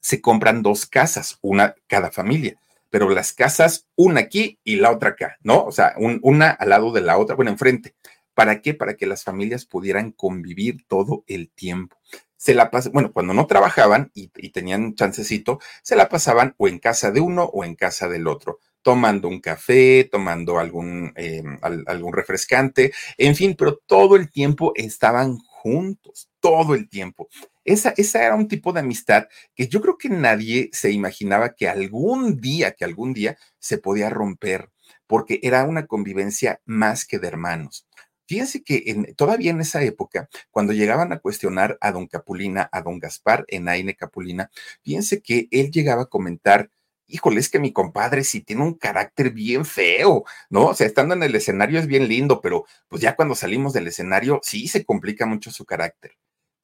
[0.01, 2.59] se compran dos casas, una cada familia
[2.91, 5.63] pero las casas, una aquí y la otra acá, ¿no?
[5.63, 7.95] O sea, una al lado de la otra, bueno, enfrente.
[8.33, 8.73] ¿Para qué?
[8.73, 11.97] Para que las familias pudieran convivir todo el tiempo.
[12.35, 16.79] Se la pas bueno, cuando no trabajaban y, tenían chancecito, se la pasaban o en
[16.79, 22.13] casa de uno o en casa del otro tomando un café, tomando algún, em, algún
[22.13, 27.27] refrescante, en fin, pero todo el tiempo estaban juntos, todo el tiempo.
[27.63, 31.69] Esa, esa era un tipo de amistad que yo creo que nadie se imaginaba que
[31.69, 34.69] algún día, que algún día se podía romper,
[35.07, 37.87] porque era una convivencia más que de hermanos.
[38.27, 42.97] Fíjense que todavía en esa época, cuando llegaban a cuestionar a don Capulina, a don
[42.97, 44.49] Gaspar en Aine Capulina,
[44.83, 46.71] fíjense que él llegaba a comentar,
[47.11, 50.67] híjole, es que mi compadre sí tiene un carácter bien feo, ¿no?
[50.67, 53.87] O sea, estando en el escenario es bien lindo, pero pues ya cuando salimos del
[53.87, 56.13] escenario sí se complica mucho su carácter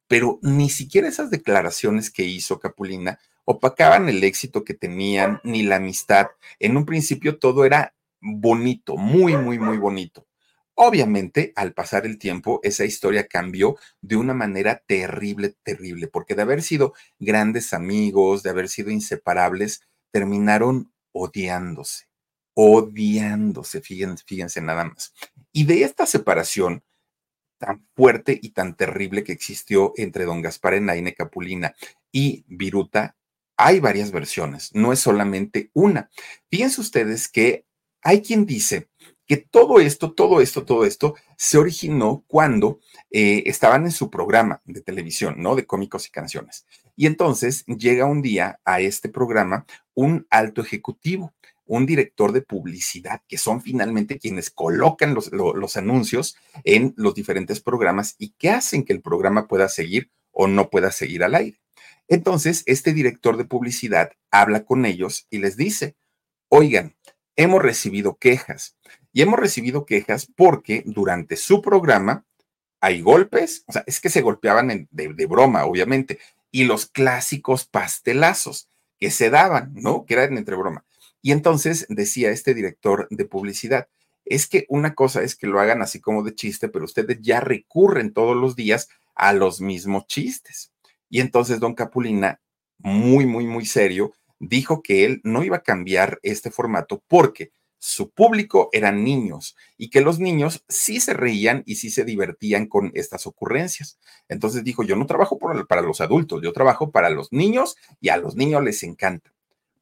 [0.07, 5.77] pero ni siquiera esas declaraciones que hizo Capulina opacaban el éxito que tenían ni la
[5.77, 6.27] amistad.
[6.59, 10.27] En un principio todo era bonito, muy, muy, muy bonito.
[10.75, 16.43] Obviamente, al pasar el tiempo, esa historia cambió de una manera terrible, terrible, porque de
[16.43, 22.07] haber sido grandes amigos, de haber sido inseparables, terminaron odiándose,
[22.53, 25.13] odiándose, fíjense, fíjense nada más.
[25.51, 26.83] Y de esta separación
[27.57, 31.75] tan fuerte y tan terrible que existió entre don Gaspar Enaine Capulina
[32.11, 33.15] y Viruta,
[33.57, 36.11] hay varias versiones, no es solamente una.
[36.49, 37.65] Fíjense ustedes que
[38.01, 38.87] hay quien dice
[39.25, 42.79] que todo esto, todo esto, todo esto se originó cuando
[43.11, 45.55] eh, estaban en su programa de televisión, ¿no?
[45.55, 46.65] De cómicos y canciones.
[46.97, 51.33] Y entonces llega un día a este programa un alto ejecutivo
[51.67, 58.15] un director de publicidad, que son finalmente quienes colocan los, anuncios en los diferentes programas
[58.17, 61.59] y que hacen que el programa pueda seguir o no pueda seguir al aire.
[62.07, 65.95] Entonces, este director de publicidad habla con ellos y les dice,
[66.47, 66.95] oigan,
[67.35, 68.77] hemos recibido quejas
[69.11, 72.25] y hemos recibido quejas porque durante su programa
[72.79, 76.19] hay golpes, o sea, es que se golpeaban de, de broma, obviamente,
[76.57, 78.67] y los clásicos pastelazos
[78.99, 80.05] que se daban, ¿no?
[80.05, 80.85] Que eran entre broma.
[81.21, 83.89] Y entonces decía este director de publicidad,
[84.25, 87.41] es que una cosa es que lo hagan así como de chiste, pero ustedes ya
[87.41, 90.71] recurren todos los días a los mismos chistes.
[91.11, 92.41] Y entonces don Capulina,
[92.79, 98.09] muy, muy, muy serio, dijo que él no iba a cambiar este formato porque su
[98.09, 102.91] público eran niños y que los niños sí se reían y sí se divertían con
[102.95, 103.99] estas ocurrencias.
[104.29, 108.17] Entonces dijo, yo no trabajo para los adultos, yo trabajo para los niños y a
[108.17, 109.31] los niños les encanta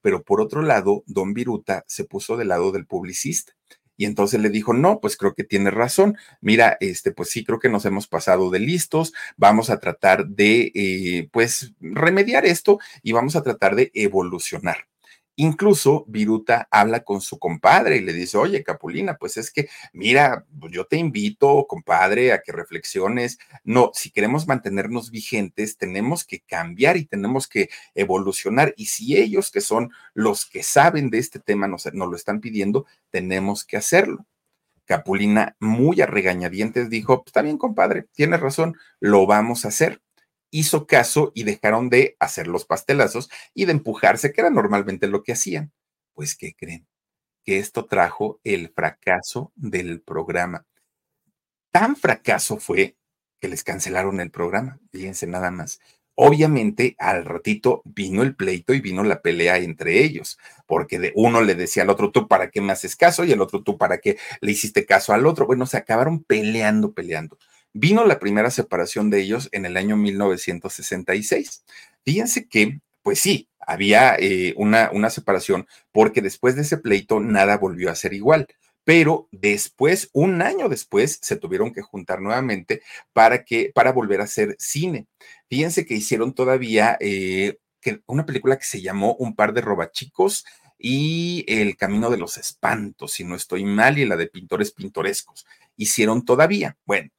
[0.05, 3.53] pero por otro lado, don Viruta se puso del lado del publicista.
[3.97, 6.15] Y entonces le dijo, no, pues creo que tiene razón.
[6.41, 9.15] Mira, este, pues sí, creo que nos hemos pasado de listos.
[9.35, 14.85] Vamos a tratar de, eh, pues, remediar esto y vamos a tratar de evolucionar.
[15.37, 20.45] Incluso Viruta habla con su compadre y le dice, oye, Capulina, pues es que, mira,
[20.59, 23.37] pues yo te invito, compadre, a que reflexiones.
[23.63, 28.73] No, si queremos mantenernos vigentes, tenemos que cambiar y tenemos que evolucionar.
[28.77, 32.85] Y si ellos, que son los que saben de este tema, nos, lo están pidiendo,
[33.09, 34.25] tenemos que hacerlo.
[34.85, 39.99] Capulina, muy a regañadientes, dijo, está bien, compadre, tienes razón, lo vamos a hacer
[40.51, 45.23] hizo caso y dejaron de hacer los pastelazos y de empujarse, que era normalmente lo
[45.23, 45.71] que hacían.
[46.13, 46.87] Pues, ¿qué creen?
[47.43, 50.65] Que esto trajo el fracaso del programa.
[51.71, 52.95] Tan fracaso fue
[53.39, 55.79] que les cancelaron el programa, fíjense nada más.
[56.17, 61.41] Obviamente, al ratito vino el pleito y vino la pelea entre ellos, porque de uno
[61.41, 63.97] le decía al otro, tú para qué me haces caso, y el otro, tú para
[63.97, 65.45] qué le hiciste caso al otro.
[65.45, 67.37] Bueno, se acabaron peleando, peleando.
[67.77, 71.65] Vino la primera separación de ellos en el año 1966.
[72.05, 77.57] Fíjense que, pues sí, había eh, una, una separación porque después de ese pleito nada
[77.57, 78.47] volvió a ser igual
[78.85, 82.83] pero después, un año después, se tuvieron que juntar nuevamente
[83.13, 85.07] para que, para volver a hacer cine.
[85.49, 87.57] Fíjense que hicieron todavía eh,
[88.05, 90.45] una película que se llamó Un par de robachicos
[90.77, 95.47] y El Camino de los Espantos, si no estoy mal, y la de Pintores Pintorescos.
[95.75, 96.77] Hicieron todavía.
[96.85, 97.09] Bueno,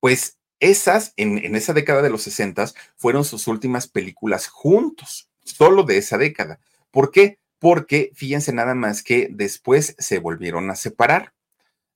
[0.00, 5.98] pues esas, en, esa década de los 60, fueron sus últimas películas juntos, solo de
[5.98, 6.60] esa década.
[6.90, 7.38] ¿Por qué?
[7.58, 11.32] Porque fíjense nada más que después se volvieron a separar.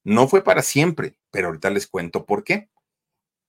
[0.03, 2.69] No fue para siempre, pero ahorita les cuento por qué.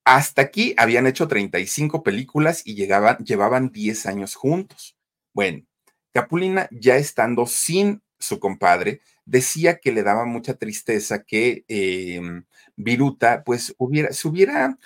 [0.06, 4.95] Hasta aquí habían hecho 35 películas y llegaban, llevaban 10 años juntos.
[5.34, 5.66] Bueno,
[6.14, 12.45] Capulina ya estando sin su compadre, decía que le daba mucha tristeza que em,
[12.76, 14.78] Viruta pues hubiera, se hubiera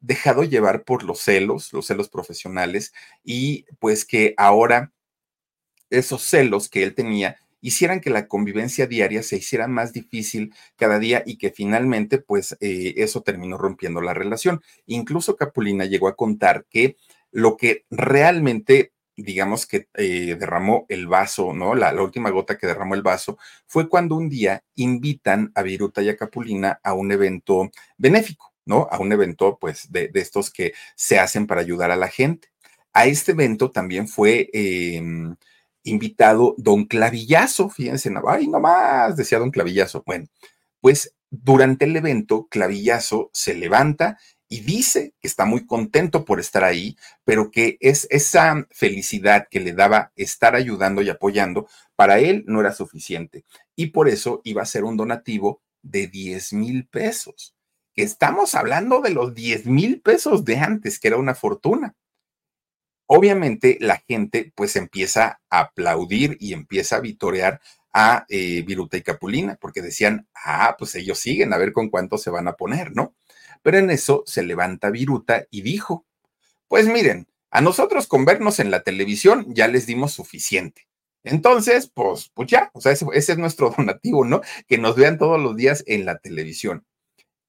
[0.00, 2.92] dejado llevar por los celos, los celos profesionales,
[3.24, 4.92] y pues que ahora
[5.90, 10.98] esos celos que él tenía hicieran que la convivencia diaria se hiciera más difícil cada
[10.98, 14.62] día y que finalmente pues eh, eso terminó rompiendo la relación.
[14.86, 16.96] Incluso Capulina llegó a contar que
[17.32, 21.74] lo que realmente digamos que eh, derramó el vaso, ¿no?
[21.74, 26.10] La, última gota que derramó el vaso fue cuando un día invitan a Viruta y
[26.10, 28.88] a Capulina a un evento benéfico, ¿no?
[28.90, 32.48] A un evento, pues, de, estos que se hacen para ayudar a la gente.
[32.92, 35.34] A este evento también fue em,
[35.84, 40.02] invitado don Clavillazo, fíjense, ay, no más, decía don Clavillazo.
[40.06, 40.26] Bueno,
[40.80, 46.64] pues durante el evento, Clavillazo se levanta y dice que está muy contento por estar
[46.64, 52.44] ahí, pero que es esa felicidad que le daba estar ayudando y apoyando, para él
[52.46, 53.44] no era suficiente.
[53.74, 57.54] Y por eso iba a ser un donativo de 10 mil pesos.
[57.94, 61.94] Estamos hablando de los 10 mil pesos de antes, que era una fortuna.
[63.08, 67.60] Obviamente la gente pues empieza a aplaudir y empieza a vitorear
[67.92, 72.18] a eh, Viruta y Capulina, porque decían, ah, pues ellos siguen, a ver con cuánto
[72.18, 73.14] se van a poner, ¿no?
[73.62, 76.06] Pero en eso se levanta Viruta y dijo,
[76.68, 80.86] pues miren, a nosotros con vernos en la televisión ya les dimos suficiente.
[81.26, 84.42] Entonces, pues, pues ya, o sea, ese, es nuestro donativo, ¿no?
[84.68, 86.84] Que nos vean todos los días en la televisión.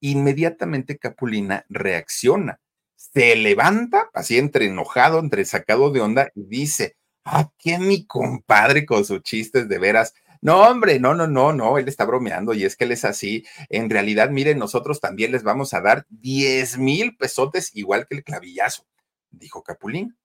[0.00, 2.60] Inmediatamente Capulina reacciona,
[2.96, 8.84] se levanta, así entre enojado, entre sacado de onda, y dice, ah, qué mi compadre
[8.84, 12.64] con sus chistes de veras no, hombre, no, no, no, no, él está bromeando y
[12.64, 13.44] es que él es así.
[13.68, 18.24] En realidad, miren, nosotros también les vamos a dar 10 mil pesotes igual que el
[18.24, 18.86] clavillazo,
[19.30, 20.16] dijo Capulín.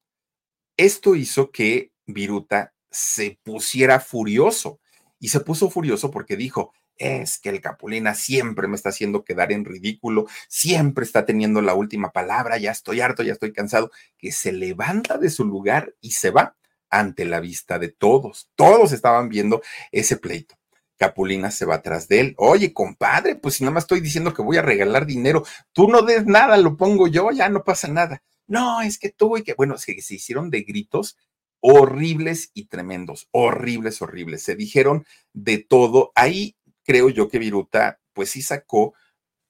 [0.78, 4.80] Esto hizo que Viruta se pusiera furioso
[5.20, 9.51] y se puso furioso porque dijo, es que el Capulina siempre me está haciendo quedar
[9.51, 14.32] en ridículo, siempre está teniendo la última palabra, ya estoy harto, ya estoy cansado, que
[14.32, 16.55] se levanta de su lugar y se va
[16.94, 18.50] ante la vista de todos.
[18.56, 20.56] Todos estaban viendo ese pleito.
[20.98, 22.36] Capulina se va atrás de él.
[22.38, 26.04] Oye, compadre, pues si nada más estoy diciendo que voy a regalar dinero, tú no
[26.04, 28.22] des nada, lo pongo yo, ya no pasa nada.
[28.46, 31.18] No, es que tú y que, bueno, se, se hicieron de gritos
[31.60, 34.44] horribles y tremendos, horribles, horribles.
[34.44, 36.12] Se dijeron de todo.
[36.14, 38.94] Ahí creo yo que Viruta, pues sí sacó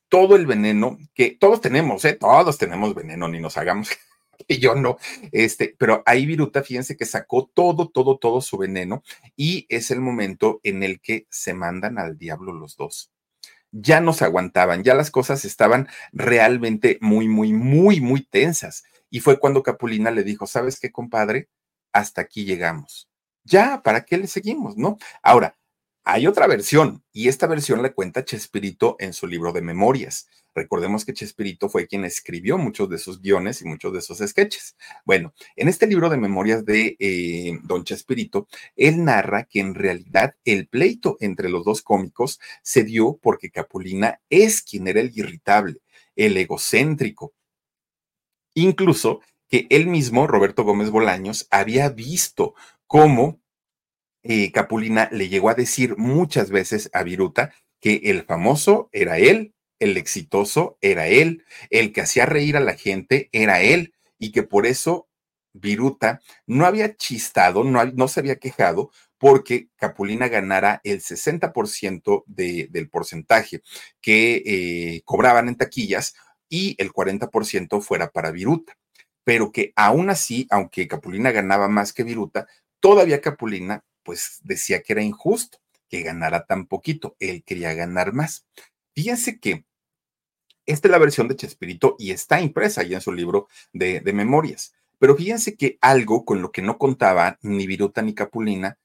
[0.07, 2.13] todo el veneno que todos tenemos, ¿eh?
[2.13, 3.89] Todos tenemos veneno, ni nos hagamos
[4.47, 4.97] que yo no,
[5.31, 9.03] este, pero ahí Viruta, fíjense que sacó todo, todo, todo su veneno
[9.35, 13.11] y es el momento en el que se mandan al diablo los dos.
[13.71, 18.83] Ya no se aguantaban, ya las cosas estaban realmente muy, muy, muy, muy tensas.
[19.09, 21.49] Y fue cuando Capulina le dijo, ¿sabes qué, compadre?
[21.91, 23.09] Hasta aquí llegamos.
[23.43, 24.97] Ya, ¿para qué le seguimos, no?
[25.23, 25.57] Ahora,
[26.05, 30.27] hay otra versión y esta versión la cuenta Chespirito en su libro de memorias.
[30.53, 34.75] Recordemos que Chespirito fue quien escribió muchos de sus guiones y muchos de esos sketches.
[35.05, 40.35] Bueno, en este libro de memorias de eh, Don Chespirito, él narra que en realidad
[40.43, 45.79] el pleito entre los dos cómicos se dio porque Capulina es quien era el irritable,
[46.15, 47.33] el egocéntrico.
[48.53, 52.53] Incluso que él mismo, Roberto Gómez Bolaños, había visto
[52.87, 53.42] cómo
[54.23, 59.53] eh, Capulina le llegó a decir muchas veces a Viruta que el famoso era él,
[59.79, 64.43] el exitoso era él, el que hacía reír a la gente era él, y que
[64.43, 65.09] por eso
[65.53, 72.67] Viruta no había chistado, no, no se había quejado porque Capulina ganara el 60% de,
[72.71, 73.61] del porcentaje
[74.01, 76.13] que eh, cobraban en taquillas
[76.49, 78.77] y el 40% fuera para Viruta.
[79.23, 82.47] Pero que aún así, aunque Capulina ganaba más que Viruta,
[82.81, 88.47] todavía Capulina pues decía que era injusto que ganara tan poquito, él quería ganar más.
[88.95, 89.65] Fíjense que
[90.65, 94.13] esta es la versión de Chespirito y está impresa ahí en su libro de, de
[94.13, 94.73] memorias.
[94.97, 98.79] Pero fíjense que algo con lo que no contaba ni Viruta ni Capulina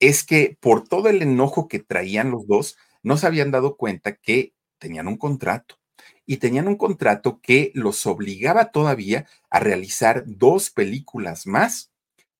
[0.00, 4.16] es que por todo el enojo que traían los dos, no se habían dado cuenta
[4.16, 5.78] que tenían un contrato
[6.26, 11.90] y tenían un contrato que los obligaba todavía a realizar dos películas más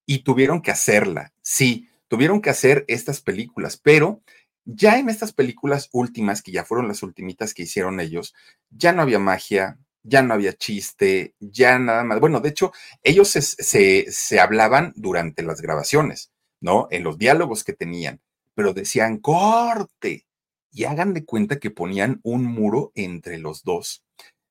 [0.06, 1.32] y tuvieron que hacerla.
[1.42, 4.20] Sí, tuvieron que hacer estas películas, pero
[4.64, 8.34] ya en estas películas últimas, que ya fueron las ultimitas que hicieron ellos,
[8.68, 12.18] ya no había magia, ya no había chiste, ya nada más.
[12.18, 12.72] Bueno, de hecho,
[13.04, 16.88] ellos se, se, hablaban durante las grabaciones, ¿no?
[16.90, 18.20] En los diálogos que tenían,
[18.54, 20.26] pero decían corte
[20.72, 24.02] y hagan de cuenta que ponían un muro entre los dos.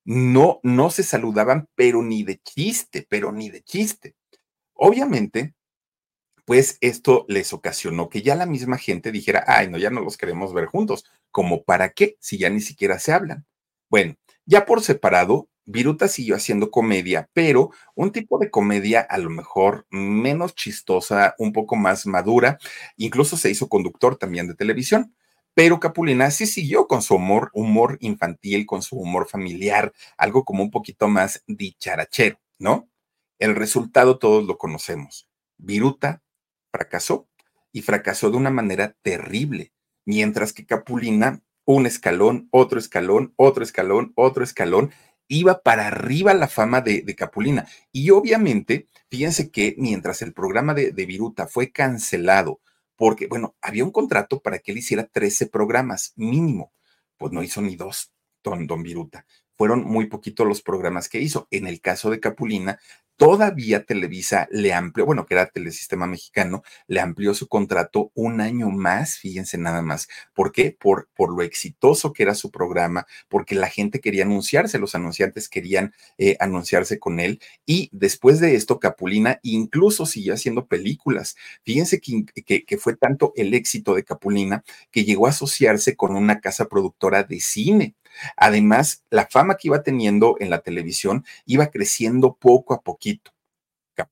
[0.06, 4.16] No, no se saludaban, pero ni de chiste, pero ni de chiste.
[4.74, 5.56] Obviamente,
[6.50, 10.18] pues esto les ocasionó que ya la misma gente dijera, ay, no, ya no los
[10.18, 11.06] queremos ver juntos.
[11.30, 12.18] ¿Como para qué?
[12.20, 13.46] Si ya ni siquiera se hablan.
[13.88, 14.16] Bueno,
[14.48, 19.86] ya por separado, Viruta siguió haciendo comedia, pero un tipo de comedia a lo mejor
[19.92, 22.58] menos chistosa, un poco más madura,
[22.98, 25.14] incluso se hizo conductor también de televisión.
[25.54, 30.64] Pero Capulina sí siguió con su humor, humor infantil, con su humor familiar, algo como
[30.64, 32.90] un poquito más dicharachero, ¿no?
[33.38, 35.30] El resultado todos lo conocemos.
[35.60, 36.24] Viruta
[36.72, 37.28] fracasó
[37.72, 39.74] y fracasó de una manera terrible,
[40.06, 44.92] mientras que Capulina, un escalón, otro escalón, otro escalón, otro escalón,
[45.28, 47.68] iba para arriba la fama de, Capulina.
[47.92, 52.60] Y obviamente, fíjense que mientras el programa de, de, Viruta fue cancelado,
[52.96, 56.74] porque, bueno, había un contrato para que él hiciera 13 programas mínimo,
[57.18, 58.12] pues no hizo ni dos,
[58.44, 59.26] don, don Viruta.
[59.60, 61.48] Fueron muy poquitos los programas que hizo.
[61.52, 62.80] En el caso de Capulina,
[63.20, 68.70] Todavía Televisa le amplió, bueno, que era Telesistema Mexicano, le amplió su contrato un año
[68.70, 70.08] más, fíjense nada más.
[70.34, 70.72] ¿Por qué?
[70.80, 75.50] Por, por lo exitoso que era su programa, porque la gente quería anunciarse, los anunciantes
[75.50, 77.42] querían eh, anunciarse con él.
[77.66, 81.36] Y después de esto, Capulina incluso siguió haciendo películas.
[81.66, 86.16] Fíjense que, que, que fue tanto el éxito de Capulina que llegó a asociarse con
[86.16, 87.96] una casa productora de cine.
[88.38, 93.32] Además, la fama que iba teniendo en la televisión iba creciendo poco a poquito.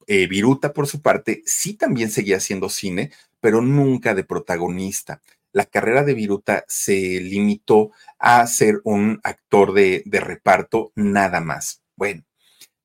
[0.08, 5.22] Eh, Viruta, por su parte, sí también seguía haciendo cine, pero nunca de protagonista.
[5.54, 11.82] La carrera de Viruta se limitó a ser un actor de, de reparto nada más.
[11.95, 12.24] Bueno,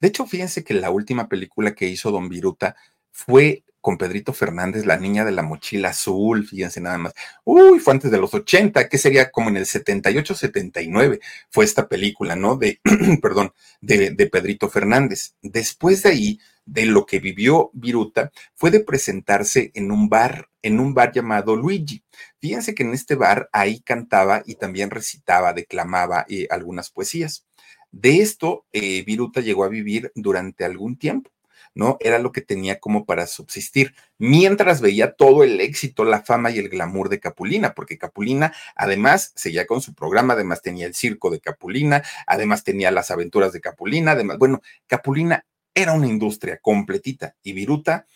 [0.00, 2.76] de hecho, fíjense que la última película que hizo Don Viruta
[3.10, 7.14] fue con Pedrito Fernández, La Niña de la Mochila Azul, fíjense nada más.
[7.44, 11.20] Uy, fue antes de los 80, que sería como en el 78, 79,
[11.50, 12.56] fue esta película, ¿no?
[12.56, 12.80] De,
[13.20, 15.34] perdón, de, Pedrito Fernández.
[15.42, 20.78] Después de ahí, de lo que vivió Viruta, fue de presentarse en un bar, en
[20.78, 22.04] un bar llamado Luigi.
[22.40, 27.46] Fíjense que en este bar ahí cantaba y también recitaba, declamaba eh, algunas poesías.
[27.90, 31.30] De esto, eh, Viruta llegó a vivir durante algún tiempo.
[31.74, 31.96] ¿No?
[32.00, 36.58] Era lo que tenía como para subsistir, mientras veía todo el éxito, la fama y
[36.58, 41.30] el glamour de Capulina, porque Capulina además seguía con su programa, además tenía el circo
[41.30, 47.34] de Capulina, además tenía las aventuras de Capulina, además, bueno, Capulina era una industria completita
[47.42, 48.06] y Viruta,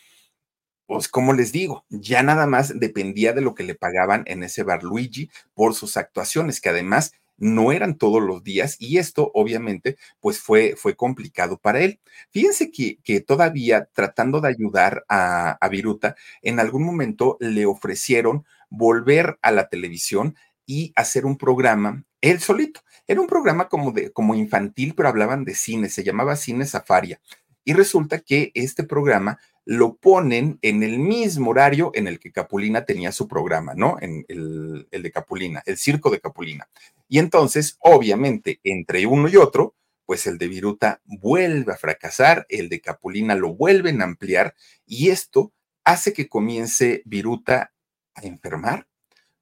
[0.85, 4.63] pues como les digo, ya nada más dependía de lo que le pagaban en ese
[4.63, 9.97] bar Luigi por sus actuaciones, que además no eran todos los días y esto obviamente
[10.19, 11.99] pues fue, fue complicado para él.
[12.31, 18.45] Fíjense que, que todavía tratando de ayudar a, a Viruta, en algún momento le ofrecieron
[18.69, 20.35] volver a la televisión
[20.65, 22.81] y hacer un programa él solito.
[23.07, 27.21] Era un programa como, de, como infantil, pero hablaban de cine, se llamaba Cine Safaria.
[27.63, 29.39] Y resulta que este programa
[29.69, 33.97] lo ponen en el mismo horario en el que Capulina tenía su programa, ¿no?
[33.99, 36.69] En el, de Capulina, el circo de Capulina.
[37.09, 42.69] Y entonces, obviamente, entre uno y otro, pues el de Viruta vuelve a fracasar, el
[42.69, 44.55] de Capulina lo vuelven a ampliar
[44.85, 45.51] y esto
[45.83, 47.73] hace que comience Viruta
[48.15, 48.87] a enfermar,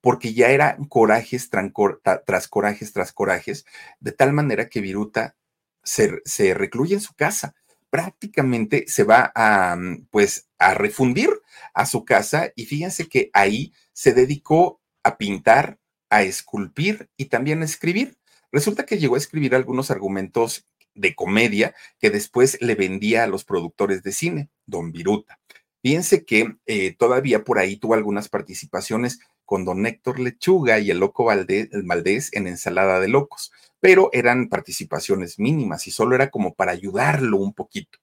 [0.01, 3.65] porque ya eran corajes tras corajes tras corajes,
[3.99, 5.35] de tal manera que Viruta
[5.83, 7.53] se, se recluye en su casa
[7.95, 11.29] prácticamente se va a, mm, pues, a refundir
[11.73, 15.79] a su casa y fíjense que ahí se dedicó a pintar,
[16.09, 18.17] a esculpir y también a escribir.
[18.51, 23.45] Resulta que llegó a escribir algunos argumentos de comedia que después le vendía a los
[23.45, 25.39] productores de cine, Don Viruta.
[25.81, 30.99] Fíjense que eh, todavía por ahí tuvo algunas participaciones con don Héctor Lechuga y el
[30.99, 33.51] loco Valdés, el Valdés en Ensalada de Locos
[33.85, 37.99] pero eran participaciones mínimas y solo era como para ayudarlo un poquito.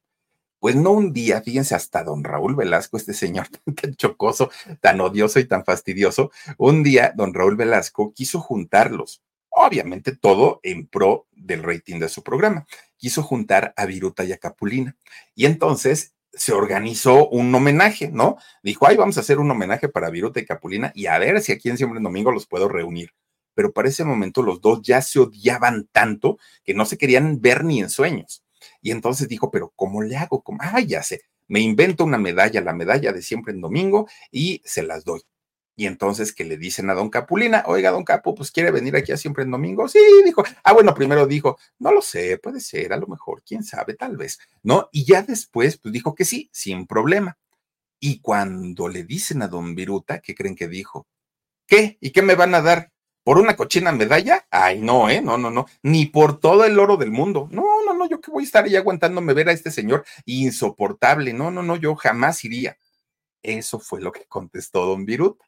[0.60, 3.48] Pues no un día, fíjense, hasta don Raúl Velasco, este señor
[3.82, 10.14] tan chocoso, tan odioso y tan fastidioso, un día don Raúl Velasco quiso juntarlos, obviamente
[10.14, 12.64] todo en pro del rating de su programa,
[12.96, 14.96] quiso juntar a Viruta y a Capulina.
[15.34, 18.36] Y entonces se organizó un homenaje, ¿no?
[18.62, 21.52] Dijo, ay, vamos a hacer un homenaje para Viruta y Capulina y a ver si
[21.52, 23.10] aquí en Siempre en Domingo los puedo reunir
[23.54, 27.64] pero para ese momento los dos ya se odiaban tanto que no se querían ver
[27.64, 28.44] ni en sueños.
[28.80, 30.42] Y entonces dijo, pero ¿cómo le hago?
[30.42, 30.58] ¿Cómo?
[30.62, 34.82] Ah, ya sé, me invento una medalla, la medalla de siempre en domingo, y se
[34.82, 35.20] las doy.
[35.74, 39.12] Y entonces que le dicen a don Capulina, oiga, don Capo, pues quiere venir aquí
[39.12, 39.88] a siempre en domingo.
[39.88, 40.44] Sí, dijo.
[40.64, 44.16] Ah, bueno, primero dijo, no lo sé, puede ser, a lo mejor, quién sabe, tal
[44.16, 44.88] vez, ¿no?
[44.92, 47.38] Y ya después, pues dijo que sí, sin problema.
[48.00, 51.06] Y cuando le dicen a don Viruta, ¿qué creen que dijo?
[51.66, 51.98] ¿Qué?
[52.00, 52.92] ¿Y qué me van a dar?
[53.24, 54.46] ¿Por una cochina medalla?
[54.50, 55.20] Ay, no, ¿eh?
[55.22, 55.66] No, no, no.
[55.82, 57.48] Ni por todo el oro del mundo.
[57.52, 58.08] No, no, no.
[58.08, 61.32] Yo que voy a estar ahí aguantándome ver a este señor insoportable.
[61.32, 61.76] No, no, no.
[61.76, 62.76] Yo jamás iría.
[63.42, 65.44] Eso fue lo que contestó don Viruta.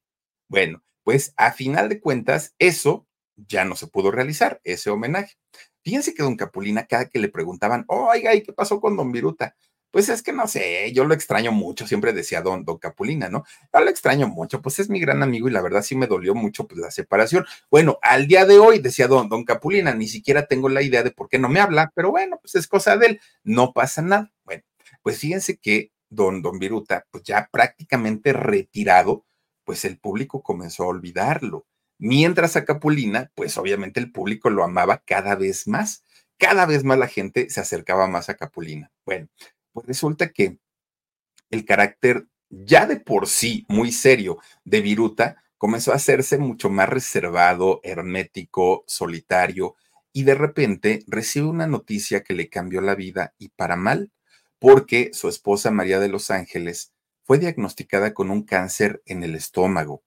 [0.48, 5.34] Bueno, pues a final de cuentas, eso ya no se pudo realizar, ese homenaje.
[5.82, 9.56] Fíjense que don Capulina, cada que le preguntaban, oiga, ¿y qué pasó con don Viruta?
[9.90, 13.44] Pues es que no sé, yo lo extraño mucho, siempre decía don, don Capulina, ¿no?
[13.72, 16.34] Yo lo extraño mucho, pues es mi gran amigo y la verdad sí me dolió
[16.34, 17.44] mucho pues, la separación.
[17.70, 21.12] Bueno, al día de hoy, decía don, don Capulina, ni siquiera tengo la idea de
[21.12, 24.32] por qué no me habla, pero bueno, pues es cosa de él, no pasa nada.
[24.44, 24.64] Bueno,
[25.02, 29.24] pues fíjense que don, don Viruta, pues ya prácticamente retirado,
[29.64, 31.66] pues el público comenzó a olvidarlo.
[31.98, 36.02] Mientras a Capulina, pues obviamente el público lo amaba cada vez más.
[36.38, 38.90] Cada vez más la gente se acercaba más a Capulina.
[39.04, 39.28] Bueno,
[39.72, 40.58] pues resulta que
[41.50, 46.88] el carácter ya de por sí muy serio de Viruta comenzó a hacerse mucho más
[46.88, 49.76] reservado, hermético, solitario,
[50.12, 54.12] y de repente recibe una noticia que le cambió la vida y para mal,
[54.58, 56.93] porque su esposa María de los Ángeles
[57.24, 60.02] fue diagnosticada con un cáncer en el estómago.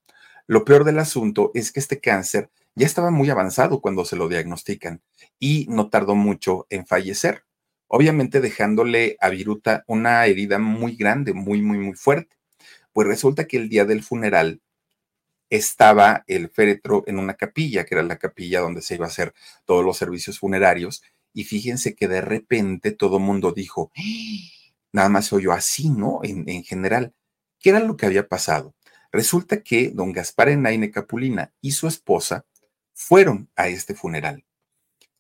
[0.47, 4.30] Lo peor del asunto es que este cáncer ya estaba muy avanzado cuando se lo
[4.30, 5.01] diagnostican
[5.39, 7.43] y no tardó mucho en fallecer
[7.88, 12.36] obviamente dejándole a Viruta una herida muy grande, muy, muy, muy fuerte.
[12.93, 14.61] Pues resulta que el día del funeral
[15.49, 19.34] estaba el féretro en una capilla, que era la capilla donde se iba a hacer
[19.65, 21.03] todos los servicios funerarios,
[21.34, 24.57] y fíjense que de repente todo mundo dijo, ¡Ah!".
[24.98, 26.22] Nada más se oyó así, ¿no?
[26.24, 27.14] En, en, general,
[27.60, 28.76] ¿qué era lo que había pasado?
[29.12, 32.45] Resulta que don Gaspar Enaine Capulina y su esposa
[32.93, 34.43] fueron a este funeral.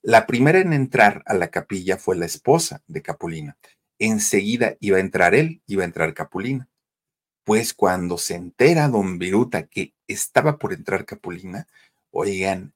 [0.01, 3.55] La primera en entrar a la capilla fue la esposa de Capulina.
[3.99, 6.67] Enseguida iba a entrar él, iba a entrar Capulina.
[7.43, 11.67] Pues cuando se entera don Viruta que estaba por entrar Capulina,
[12.09, 12.73] oigan,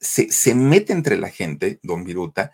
[0.00, 2.52] se, se, mete entre la gente, don Viruta,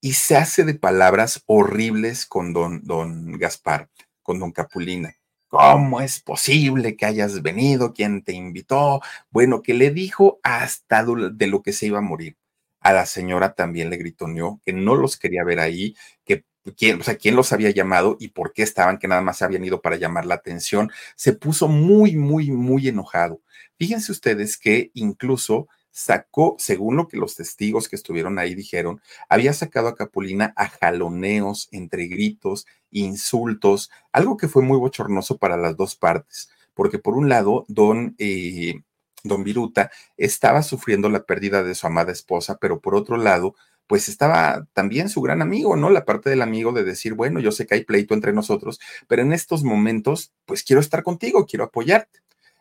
[0.00, 3.88] y se hace de palabras horribles con don, don Gaspar,
[4.22, 5.14] con don Capulina.
[5.48, 7.92] ¿Cómo es posible que hayas venido?
[7.92, 9.00] ¿Quién te invitó?
[9.30, 12.36] Bueno, que le dijo hasta de lo que se iba a morir
[12.80, 15.94] a la señora también le gritoneó que no los quería ver ahí,
[16.24, 16.44] que
[16.76, 19.64] quién, o sea, quién los había llamado y por qué estaban, que nada más habían
[19.64, 20.90] ido para llamar la atención.
[21.14, 23.40] Se puso muy, muy, muy enojado.
[23.78, 25.68] Fíjense ustedes que incluso
[26.00, 30.68] sacó, según lo que los testigos que estuvieron ahí dijeron, había sacado a Capulina a
[30.68, 37.16] jaloneos, entre gritos, insultos, algo que fue muy bochornoso para las dos partes, porque por
[37.16, 38.80] un lado, don eh,
[39.22, 43.54] don Viruta estaba sufriendo la pérdida de su amada esposa, pero por otro lado,
[43.86, 45.90] pues estaba también su gran amigo, ¿no?
[45.90, 49.20] La parte del amigo de decir, bueno, yo sé que hay pleito entre nosotros, pero
[49.20, 52.20] en estos momentos, pues quiero estar contigo, quiero apoyarte.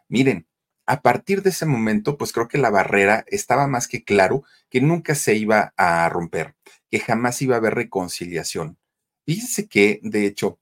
[0.10, 0.48] Miren,
[0.90, 4.82] a partir de ese momento, pues creo que la barrera estaba más que claro que
[4.82, 6.56] nunca se iba a romper,
[6.90, 8.80] que jamás iba a haber reconciliación.
[9.24, 10.60] Fíjense que, de hecho,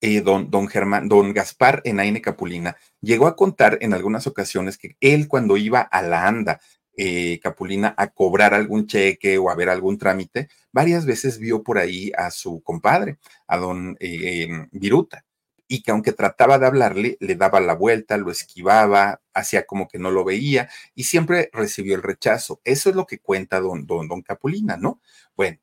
[0.00, 4.96] eh, don, don, Germán, don Gaspar Enaine Capulina llegó a contar en algunas ocasiones que
[5.00, 6.58] él cuando iba a la anda
[6.96, 11.76] eh, Capulina a cobrar algún cheque o a ver algún trámite, varias veces vio por
[11.76, 15.25] ahí a su compadre, a don eh, em, Viruta,
[15.68, 19.98] y que aunque trataba de hablarle, le daba la vuelta, lo esquivaba, hacía como que
[19.98, 22.60] no lo veía y siempre recibió el rechazo.
[22.64, 25.00] Eso es lo que cuenta don, don, don Capulina, ¿no?
[25.36, 25.58] Bueno,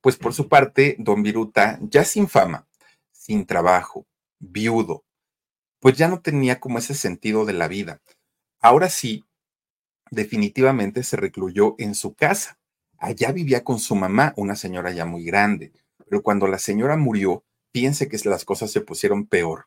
[0.00, 2.66] pues por su parte, don Viruta, ya sin fama,
[3.12, 4.06] sin trabajo,
[4.38, 5.04] viudo,
[5.78, 8.00] pues ya no tenía como ese sentido de la vida.
[8.60, 9.24] Ahora sí,
[10.10, 12.58] definitivamente se recluyó en su casa.
[12.98, 15.72] Allá vivía con su mamá, una señora ya muy grande,
[16.08, 19.66] pero cuando la señora murió, piense que las cosas se pusieron peor,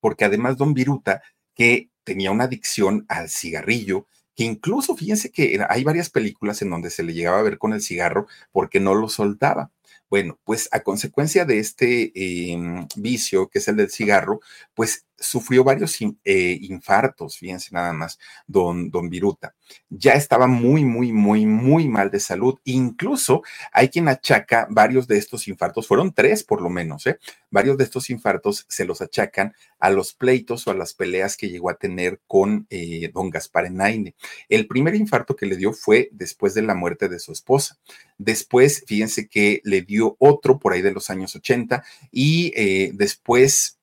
[0.00, 1.22] porque además don Viruta,
[1.54, 6.90] que tenía una adicción al cigarrillo, que incluso fíjense que hay varias películas en donde
[6.90, 9.70] se le llegaba a ver con el cigarro porque no lo soltaba.
[10.08, 14.40] Bueno, pues a consecuencia de este em, vicio, que es el del cigarro,
[14.74, 19.54] pues sufrió varios eh, infartos, fíjense nada más, don, don Viruta.
[19.90, 22.58] Ya estaba muy, muy, muy, muy mal de salud.
[22.64, 27.18] Incluso hay quien achaca varios de estos infartos, fueron tres por lo menos, ¿eh?
[27.50, 31.50] Varios de estos infartos se los achacan a los pleitos o a las peleas que
[31.50, 34.14] llegó a tener con eh, don Gaspar Enaine.
[34.48, 37.78] El primer infarto que le dio fue después de la muerte de su esposa.
[38.18, 42.52] Después, fíjense que le dio otro por ahí de los años 80 y
[42.92, 43.79] después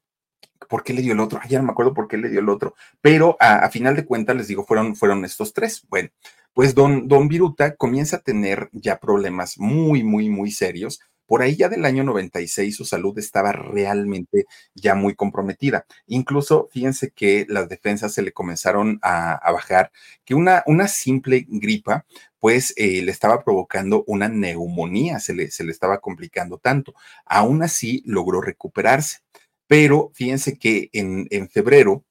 [0.67, 1.39] ¿por qué le dio el otro?
[1.47, 4.35] ya no me acuerdo por qué le dio el otro, pero a, final de cuentas
[4.35, 5.85] les digo, fueron, fueron estos tres.
[5.89, 6.09] Bueno,
[6.53, 10.99] pues don, don Viruta comienza a tener ya problemas muy, muy, muy serios.
[11.27, 15.85] Por ahí ya del año 96 su salud estaba realmente ya muy comprometida.
[16.07, 19.91] Incluso fíjense que las defensas se le comenzaron a, bajar,
[20.25, 22.05] que una, una simple gripa
[22.39, 26.93] pues eh, le estaba provocando una neumonía, se le, se le estaba complicando tanto.
[27.25, 29.19] Aún así logró recuperarse
[29.67, 32.03] Pero fíjense que en, en febrero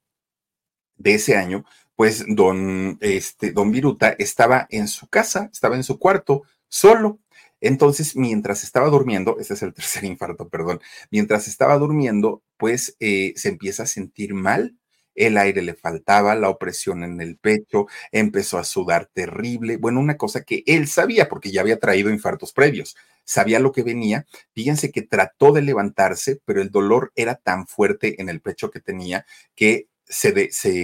[0.97, 5.99] de ese año, pues don, este, don Viruta estaba en su casa, estaba en su
[5.99, 7.19] cuarto, solo.
[7.61, 10.81] Entonces, mientras estaba durmiendo, este es el tercer infarto, perdón,
[11.11, 14.77] mientras estaba durmiendo, pues eh, se empieza a sentir mal,
[15.15, 20.19] el aire le faltaba, la opresión en el pecho, empezó a sudar terrible, bueno, una
[20.19, 22.97] cosa que él sabía porque ya había traído infartos previos,
[23.27, 28.21] sabía lo que venía, fíjense que trató de levantarse, pero el dolor era tan fuerte
[28.23, 30.33] en el pecho que tenía que se,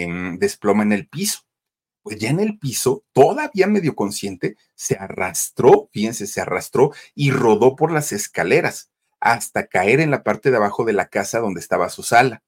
[0.08, 1.40] mm, desploma en el piso.
[2.02, 7.76] Pues ya en el piso, todavía medio consciente, se arrastró, fíjense, se arrastró y rodó
[7.76, 8.90] por las escaleras
[9.20, 12.42] hasta caer en la parte de abajo de la casa donde estaba su sala.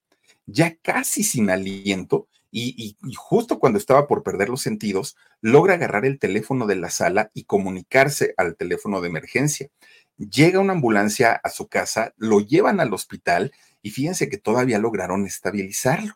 [0.47, 6.21] Ya casi sin aliento, y, justo cuando estaba por perder los sentidos, logra agarrar el
[6.21, 9.71] teléfono de la sala y comunicarse al teléfono de emergencia.
[10.17, 13.53] Llega una ambulancia a su casa, lo llevan al hospital
[13.83, 16.15] y fíjense que todavía lograron estabilizarlo.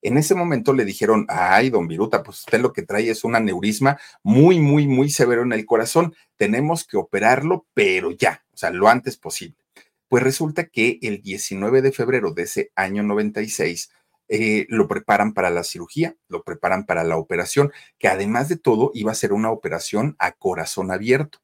[0.00, 3.36] En ese momento le dijeron, ay, don Viruta, pues usted lo que trae es un
[3.36, 6.14] aneurisma muy, muy, muy severo en el corazón.
[6.36, 9.56] Tenemos que operarlo, pero ya, o sea, lo antes posible.
[10.08, 13.90] Pues resulta que el 19 de febrero de ese año 96,
[14.28, 18.90] eh, lo preparan para la cirugía, lo preparan para la operación, que además de todo
[18.94, 21.38] iba a ser una operación a corazón abierto.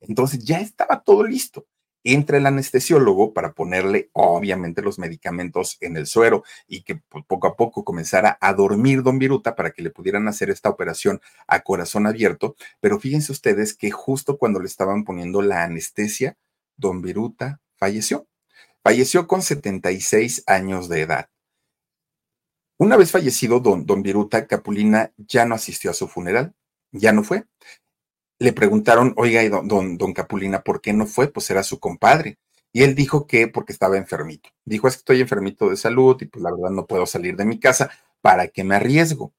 [0.00, 1.66] Entonces ya estaba todo listo
[2.06, 7.48] entra el anestesiólogo para ponerle obviamente los medicamentos en el suero y que pues, poco
[7.48, 11.60] a poco comenzara a dormir don Viruta para que le pudieran hacer esta operación a
[11.60, 12.54] corazón abierto.
[12.80, 16.36] Pero fíjense ustedes que justo cuando le estaban poniendo la anestesia,
[16.76, 18.28] don Viruta falleció.
[18.84, 21.28] Falleció con 76 años de edad.
[22.78, 26.54] Una vez fallecido don, don Viruta, Capulina ya no asistió a su funeral,
[26.92, 27.44] ya no fue
[28.38, 31.28] le preguntaron, oiga, don, don, Capulina, ¿por qué no fue?
[31.28, 32.38] Pues era su compadre.
[32.72, 34.50] Y él dijo que porque estaba enfermito.
[34.64, 37.46] Dijo, es que estoy enfermito de salud y pues la verdad no puedo salir de
[37.46, 39.32] mi casa, ¿para qué me arriesgo?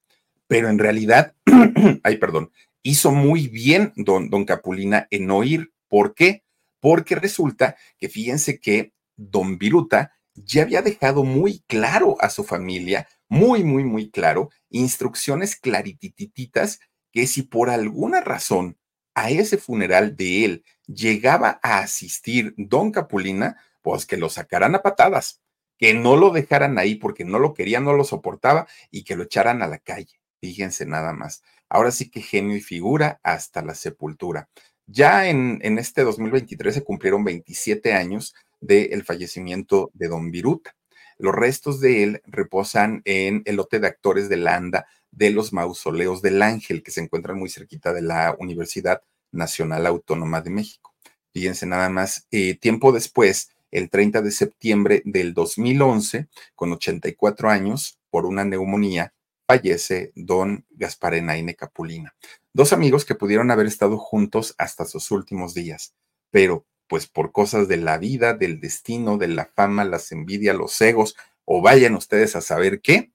[0.48, 1.34] Pero en realidad,
[2.02, 2.50] ay, perdón,
[2.82, 5.72] hizo muy bien don, don Capulina en no ir.
[5.88, 6.42] ¿Por qué?
[6.80, 13.08] Porque resulta que fíjense que don Viruta ya había dejado muy claro a su familia,
[13.28, 16.80] muy, muy, muy claro, instrucciones claritititas
[17.12, 18.76] que si por alguna razón
[19.14, 24.82] a ese funeral de él llegaba a asistir don Capulina, pues que lo sacaran a
[24.82, 25.40] patadas,
[25.78, 29.24] que no lo dejaran ahí porque no lo quería, no lo soportaba y que lo
[29.24, 30.20] echaran a la calle.
[30.40, 31.42] Fíjense nada más.
[31.68, 34.48] Ahora sí que genio y figura hasta la sepultura.
[34.86, 40.74] Ya en, en este 2023 se cumplieron 27 años del fallecimiento de don Viruta.
[41.18, 45.52] Los restos de él reposan en el lote de actores de la ANDA de los
[45.52, 49.02] mausoleos del Ángel, que se encuentran muy cerquita de la Universidad
[49.32, 50.94] Nacional Autónoma de México.
[51.32, 57.98] Fíjense nada más, eh, tiempo después, el 30 de septiembre del 2011, con 84 años,
[58.10, 59.12] por una neumonía,
[59.46, 62.14] fallece don Gaspar Enaine Capulina.
[62.52, 65.94] Dos amigos que pudieron haber estado juntos hasta sus últimos días,
[66.30, 70.80] pero pues por cosas de la vida, del destino, de la fama, las envidias, los
[70.80, 73.12] egos, o vayan ustedes a saber qué,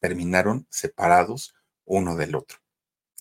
[0.00, 2.58] terminaron separados uno del otro.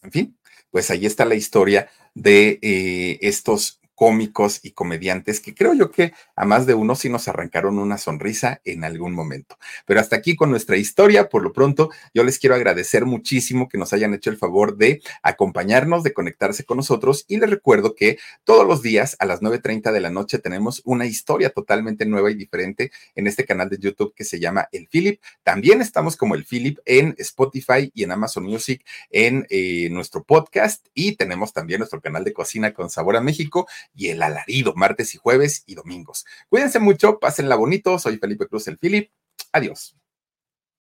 [0.02, 0.40] En fin,
[0.70, 6.14] pues ahí está la historia de eh, estos cómicos y comediantes que creo yo que
[6.38, 9.58] a más de uno sí nos arrancaron una sonrisa en algún momento.
[9.86, 13.78] Pero hasta aquí con nuestra historia, por lo pronto, yo les quiero agradecer muchísimo que
[13.78, 18.18] nos hayan hecho el favor de acompañarnos, de conectarse con nosotros y les recuerdo que
[18.46, 22.36] todos los días a las 9.30 de la noche tenemos una historia totalmente nueva y
[22.36, 25.20] diferente en este canal de YouTube que se llama El Philip.
[25.44, 30.88] También estamos como El Philip en Spotify y en Amazon Music en eh, nuestro podcast
[30.94, 35.16] y tenemos también nuestro canal de cocina con sabor a México y el alarido, martes
[35.16, 36.26] y jueves y domingos.
[36.50, 38.00] Cuídense mucho, pásenla bonito.
[38.00, 39.12] Soy Felipe Cruz, el Philip.
[39.52, 39.96] Adiós.